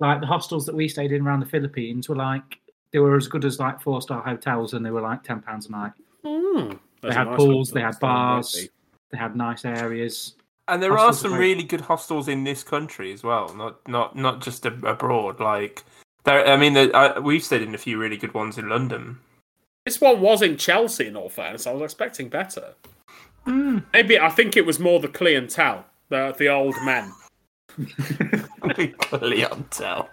like 0.00 0.20
the 0.20 0.26
hostels 0.26 0.66
that 0.66 0.74
we 0.74 0.88
stayed 0.88 1.12
in 1.12 1.26
around 1.26 1.40
the 1.40 1.46
Philippines 1.46 2.08
were 2.08 2.16
like 2.16 2.60
they 2.92 2.98
were 3.00 3.16
as 3.16 3.26
good 3.28 3.44
as 3.44 3.58
like 3.58 3.80
four 3.80 4.00
star 4.02 4.22
hotels, 4.22 4.74
and 4.74 4.84
they 4.84 4.90
were 4.90 5.00
like 5.00 5.22
ten 5.22 5.40
pounds 5.40 5.66
a 5.66 5.72
night. 5.72 5.92
Hmm. 6.24 6.72
They 7.02 7.12
had 7.12 7.26
nice 7.28 7.36
pools, 7.36 7.70
they 7.70 7.80
had 7.80 7.98
bars, 8.00 8.68
they 9.10 9.18
had 9.18 9.36
nice 9.36 9.64
areas. 9.64 10.34
And 10.68 10.82
there 10.82 10.92
are 10.92 10.96
Hostels 10.96 11.18
are 11.18 11.22
some 11.22 11.30
great. 11.32 11.48
really 11.48 11.62
good 11.64 11.82
hostels 11.82 12.28
in 12.28 12.44
this 12.44 12.62
country 12.62 13.12
as 13.12 13.22
well, 13.22 13.54
not 13.54 13.86
not 13.86 14.16
not 14.16 14.40
just 14.40 14.64
abroad. 14.64 15.38
Like 15.38 15.84
there, 16.24 16.46
I 16.46 16.56
mean, 16.56 16.72
there, 16.72 16.94
I, 16.96 17.18
we've 17.18 17.44
stayed 17.44 17.62
in 17.62 17.74
a 17.74 17.78
few 17.78 17.98
really 17.98 18.16
good 18.16 18.32
ones 18.32 18.56
in 18.58 18.68
London. 18.68 19.18
This 19.84 20.00
one 20.00 20.20
was 20.20 20.40
in 20.40 20.56
Chelsea, 20.56 21.08
in 21.08 21.16
all 21.16 21.28
fairness. 21.28 21.66
I 21.66 21.72
was 21.72 21.82
expecting 21.82 22.28
better. 22.28 22.74
Maybe 23.46 24.18
I 24.18 24.30
think 24.30 24.56
it 24.56 24.64
was 24.64 24.80
more 24.80 24.98
the 24.98 25.08
clientele, 25.08 25.84
the 26.08 26.34
the 26.38 26.48
old 26.48 26.74
men. 26.84 27.12
Clientele. 28.98 30.08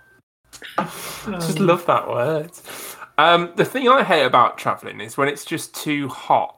Just 0.78 1.60
love 1.60 1.86
that 1.86 2.08
word. 2.08 2.52
Um, 3.18 3.54
the 3.56 3.66
thing 3.66 3.88
I 3.88 4.04
hate 4.04 4.26
about 4.26 4.58
traveling 4.58 5.00
is 5.00 5.18
when 5.18 5.28
it's 5.28 5.46
just 5.46 5.76
too 5.76 6.08
hot 6.08 6.58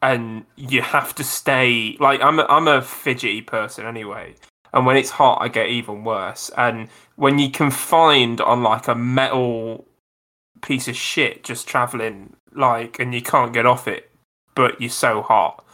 and 0.00 0.44
you 0.56 0.82
have 0.82 1.14
to 1.16 1.24
stay. 1.24 1.96
Like 2.00 2.20
I'm, 2.22 2.40
a, 2.40 2.44
I'm 2.44 2.66
a 2.66 2.82
fidgety 2.82 3.42
person 3.42 3.86
anyway, 3.86 4.34
and 4.72 4.86
when 4.86 4.96
it's 4.96 5.10
hot, 5.10 5.38
I 5.40 5.48
get 5.48 5.68
even 5.68 6.04
worse. 6.04 6.50
And 6.56 6.88
when 7.16 7.38
you 7.38 7.50
confined 7.50 8.40
on 8.40 8.62
like 8.62 8.88
a 8.88 8.94
metal 8.94 9.86
piece 10.62 10.88
of 10.88 10.96
shit, 10.96 11.44
just 11.44 11.68
traveling 11.68 12.34
like, 12.54 12.98
and 12.98 13.14
you 13.14 13.22
can't 13.22 13.52
get 13.52 13.66
off 13.66 13.88
it, 13.88 14.10
but 14.54 14.80
you're 14.80 14.90
so 14.90 15.22
hot. 15.22 15.64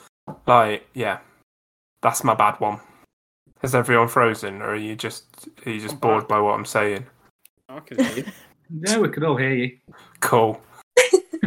Like, 0.46 0.86
yeah, 0.94 1.18
that's 2.02 2.24
my 2.24 2.34
bad 2.34 2.60
one. 2.60 2.80
Is 3.62 3.74
everyone 3.74 4.08
frozen, 4.08 4.60
or 4.60 4.70
are 4.70 4.76
you 4.76 4.94
just 4.94 5.48
are 5.64 5.70
you 5.70 5.80
just 5.80 5.94
I'm 5.94 6.00
bored 6.00 6.22
back. 6.22 6.28
by 6.28 6.40
what 6.40 6.54
I'm 6.54 6.66
saying? 6.66 7.06
I 7.68 7.80
can 7.80 8.04
hear 8.04 8.16
you. 8.18 8.24
No, 8.70 9.02
we 9.02 9.10
can 9.10 9.22
all 9.24 9.36
hear 9.36 9.54
you. 9.54 9.76
Cool. 10.20 10.60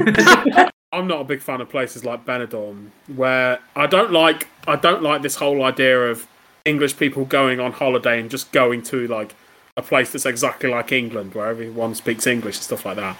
I'm 0.94 1.08
not 1.08 1.22
a 1.22 1.24
big 1.24 1.42
fan 1.42 1.62
of 1.62 1.70
places 1.70 2.06
like 2.06 2.26
Benidorm, 2.26 2.90
where 3.16 3.60
I 3.76 3.88
don't 3.88 4.12
like 4.12 4.48
I 4.68 4.76
don't 4.76 5.02
like 5.02 5.24
this 5.24 5.36
whole 5.36 5.64
idea 5.64 6.10
of 6.10 6.28
English 6.64 6.98
people 6.98 7.26
going 7.26 7.60
on 7.60 7.72
holiday 7.72 8.20
and 8.20 8.30
just 8.30 8.52
going 8.52 8.84
to 8.84 9.08
like 9.08 9.36
a 9.76 9.82
place 9.82 10.12
that's 10.12 10.26
exactly 10.26 10.70
like 10.70 10.92
England, 10.92 11.34
where 11.34 11.48
everyone 11.48 11.96
speaks 11.96 12.28
English 12.28 12.58
and 12.58 12.64
stuff 12.64 12.86
like 12.86 12.98
that, 12.98 13.18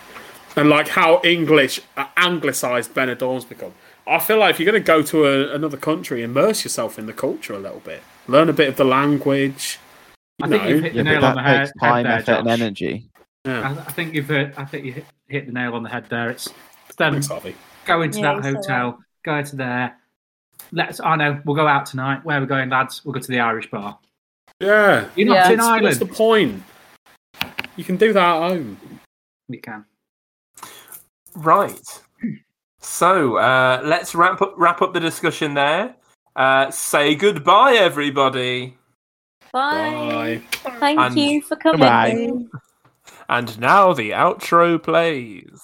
and 0.56 0.70
like 0.70 0.88
how 0.90 1.22
English 1.24 1.80
uh, 1.96 2.06
anglicised 2.18 2.94
Benidorm's 2.94 3.46
become. 3.46 3.74
I 4.08 4.20
feel 4.20 4.38
like 4.38 4.52
if 4.52 4.60
you're 4.60 4.72
going 4.72 4.82
to 4.82 4.86
go 4.88 5.02
to 5.04 5.26
a, 5.26 5.54
another 5.56 5.78
country, 5.78 6.24
immerse 6.24 6.64
yourself 6.64 6.98
in 6.98 7.06
the 7.08 7.14
culture 7.14 7.54
a 7.54 7.60
little 7.60 7.82
bit, 7.82 8.02
learn 8.28 8.48
a 8.50 8.54
bit 8.54 8.70
of 8.70 8.78
the 8.78 8.86
language. 8.86 9.80
You 10.40 10.46
I 10.46 10.50
think 10.50 10.64
you've 10.70 10.84
hit 10.84 10.94
the 10.94 11.04
but 11.04 11.10
nail 11.12 11.26
on 11.26 11.36
the 11.36 11.42
head, 11.42 11.66
takes 11.66 11.80
time, 11.80 12.06
head 12.06 12.26
there, 12.26 12.36
effort, 12.36 12.40
and 12.50 12.62
energy. 12.62 13.10
Yeah, 13.46 13.62
I, 13.62 13.72
I 13.82 13.92
think 13.92 14.14
you've 14.14 14.28
hit, 14.30 14.54
I 14.58 14.66
think 14.66 14.86
you 14.86 14.94
hit, 14.94 15.06
hit 15.28 15.46
the 15.48 15.52
nail 15.52 15.74
on 15.74 15.84
the 15.84 15.90
head 15.90 16.06
there. 16.10 16.30
It's 16.30 16.48
it's 16.88 16.96
them 16.96 17.14
thanks, 17.14 17.28
Harvey. 17.28 17.56
Yeah, 17.88 17.98
that 17.98 18.06
you 18.06 18.14
said 18.14 18.44
hotel, 18.56 19.00
go 19.24 19.42
to 19.42 19.56
there. 19.56 19.98
Let's. 20.72 21.00
I 21.00 21.16
know 21.16 21.42
we'll 21.46 21.56
go 21.56 21.68
out 21.68 21.86
tonight. 21.86 22.24
Where 22.24 22.38
are 22.38 22.42
we 22.42 22.48
going, 22.48 22.70
lads? 22.70 23.04
We'll 23.04 23.14
go 23.14 23.20
to 23.20 23.28
the 23.32 23.40
Irish 23.40 23.70
bar. 23.70 23.98
Yeah, 24.60 25.08
You're 25.16 25.28
not 25.28 25.36
Yeah. 25.36 25.50
in 25.52 25.58
What's- 25.58 25.68
Ireland. 25.68 25.84
What's 25.84 25.98
the 26.00 26.06
point? 26.06 26.64
You 27.76 27.84
can 27.84 27.96
do 27.98 28.12
that 28.14 28.24
at 28.44 28.50
home. 28.50 28.78
We 29.48 29.58
can. 29.58 29.86
Right. 31.38 32.02
So 32.80 33.38
uh, 33.38 33.82
let's 33.84 34.16
wrap 34.16 34.42
up 34.42 34.54
wrap 34.58 34.82
up 34.82 34.94
the 34.94 35.00
discussion 35.00 35.54
there. 35.54 35.96
Uh, 36.36 36.72
say 36.72 37.16
goodbye, 37.16 37.74
everybody. 37.74 38.76
Bye. 39.54 40.42
Bye. 40.64 40.72
Thank 40.80 41.00
And- 41.00 41.18
you 41.18 41.42
for 41.42 41.56
coming. 41.56 41.80
Goodbye. 41.80 42.60
And 43.30 43.60
now 43.60 43.94
the 43.94 44.12
outro 44.12 44.82
plays. 44.82 45.64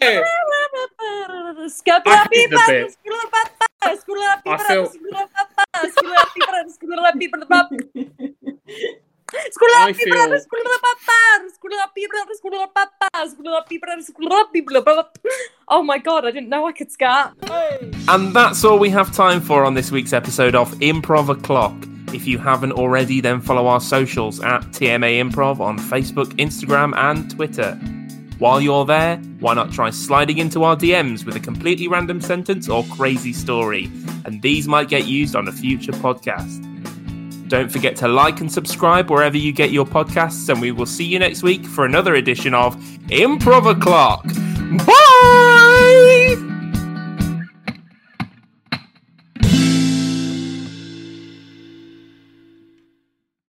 Hey! 0.00 0.22
I 2.06 2.26
did 2.30 2.50
the 2.50 2.62
bit. 2.66 2.96
I 4.46 4.58
feel- 4.66 4.92
Feel- 9.94 10.14
Oh 15.68 15.82
my 15.82 15.98
god, 15.98 16.24
I 16.24 16.30
didn't 16.30 16.48
know 16.48 16.66
I 16.66 16.72
could 16.72 16.90
scat. 16.90 17.34
And 18.08 18.32
that's 18.34 18.64
all 18.64 18.78
we 18.78 18.88
have 18.90 19.12
time 19.14 19.40
for 19.40 19.64
on 19.64 19.74
this 19.74 19.90
week's 19.90 20.12
episode 20.14 20.54
of 20.54 20.70
Improv 20.80 21.28
O'Clock. 21.28 21.74
If 22.14 22.26
you 22.26 22.38
haven't 22.38 22.72
already, 22.72 23.20
then 23.20 23.42
follow 23.42 23.66
our 23.66 23.80
socials 23.80 24.40
at 24.40 24.62
TMA 24.72 25.20
Improv 25.22 25.60
on 25.60 25.78
Facebook, 25.78 26.28
Instagram, 26.38 26.96
and 26.96 27.30
Twitter. 27.30 27.74
While 28.38 28.60
you're 28.62 28.86
there, 28.86 29.16
why 29.40 29.52
not 29.54 29.72
try 29.72 29.90
sliding 29.90 30.38
into 30.38 30.62
our 30.64 30.74
DMs 30.76 31.26
with 31.26 31.36
a 31.36 31.40
completely 31.40 31.86
random 31.88 32.20
sentence 32.22 32.68
or 32.68 32.82
crazy 32.84 33.32
story? 33.34 33.90
And 34.24 34.40
these 34.40 34.66
might 34.68 34.88
get 34.88 35.06
used 35.06 35.36
on 35.36 35.48
a 35.48 35.52
future 35.52 35.92
podcast. 35.92 36.64
Don't 37.48 37.70
forget 37.70 37.96
to 37.96 38.08
like 38.08 38.40
and 38.40 38.52
subscribe 38.52 39.10
wherever 39.10 39.36
you 39.36 39.52
get 39.52 39.70
your 39.70 39.86
podcasts, 39.86 40.48
and 40.48 40.60
we 40.60 40.70
will 40.70 40.86
see 40.86 41.04
you 41.04 41.18
next 41.18 41.42
week 41.42 41.64
for 41.64 41.84
another 41.84 42.14
edition 42.14 42.54
of 42.54 42.76
Improv 43.08 43.66
O'Clock. 43.66 44.24
Bye! 44.86 46.57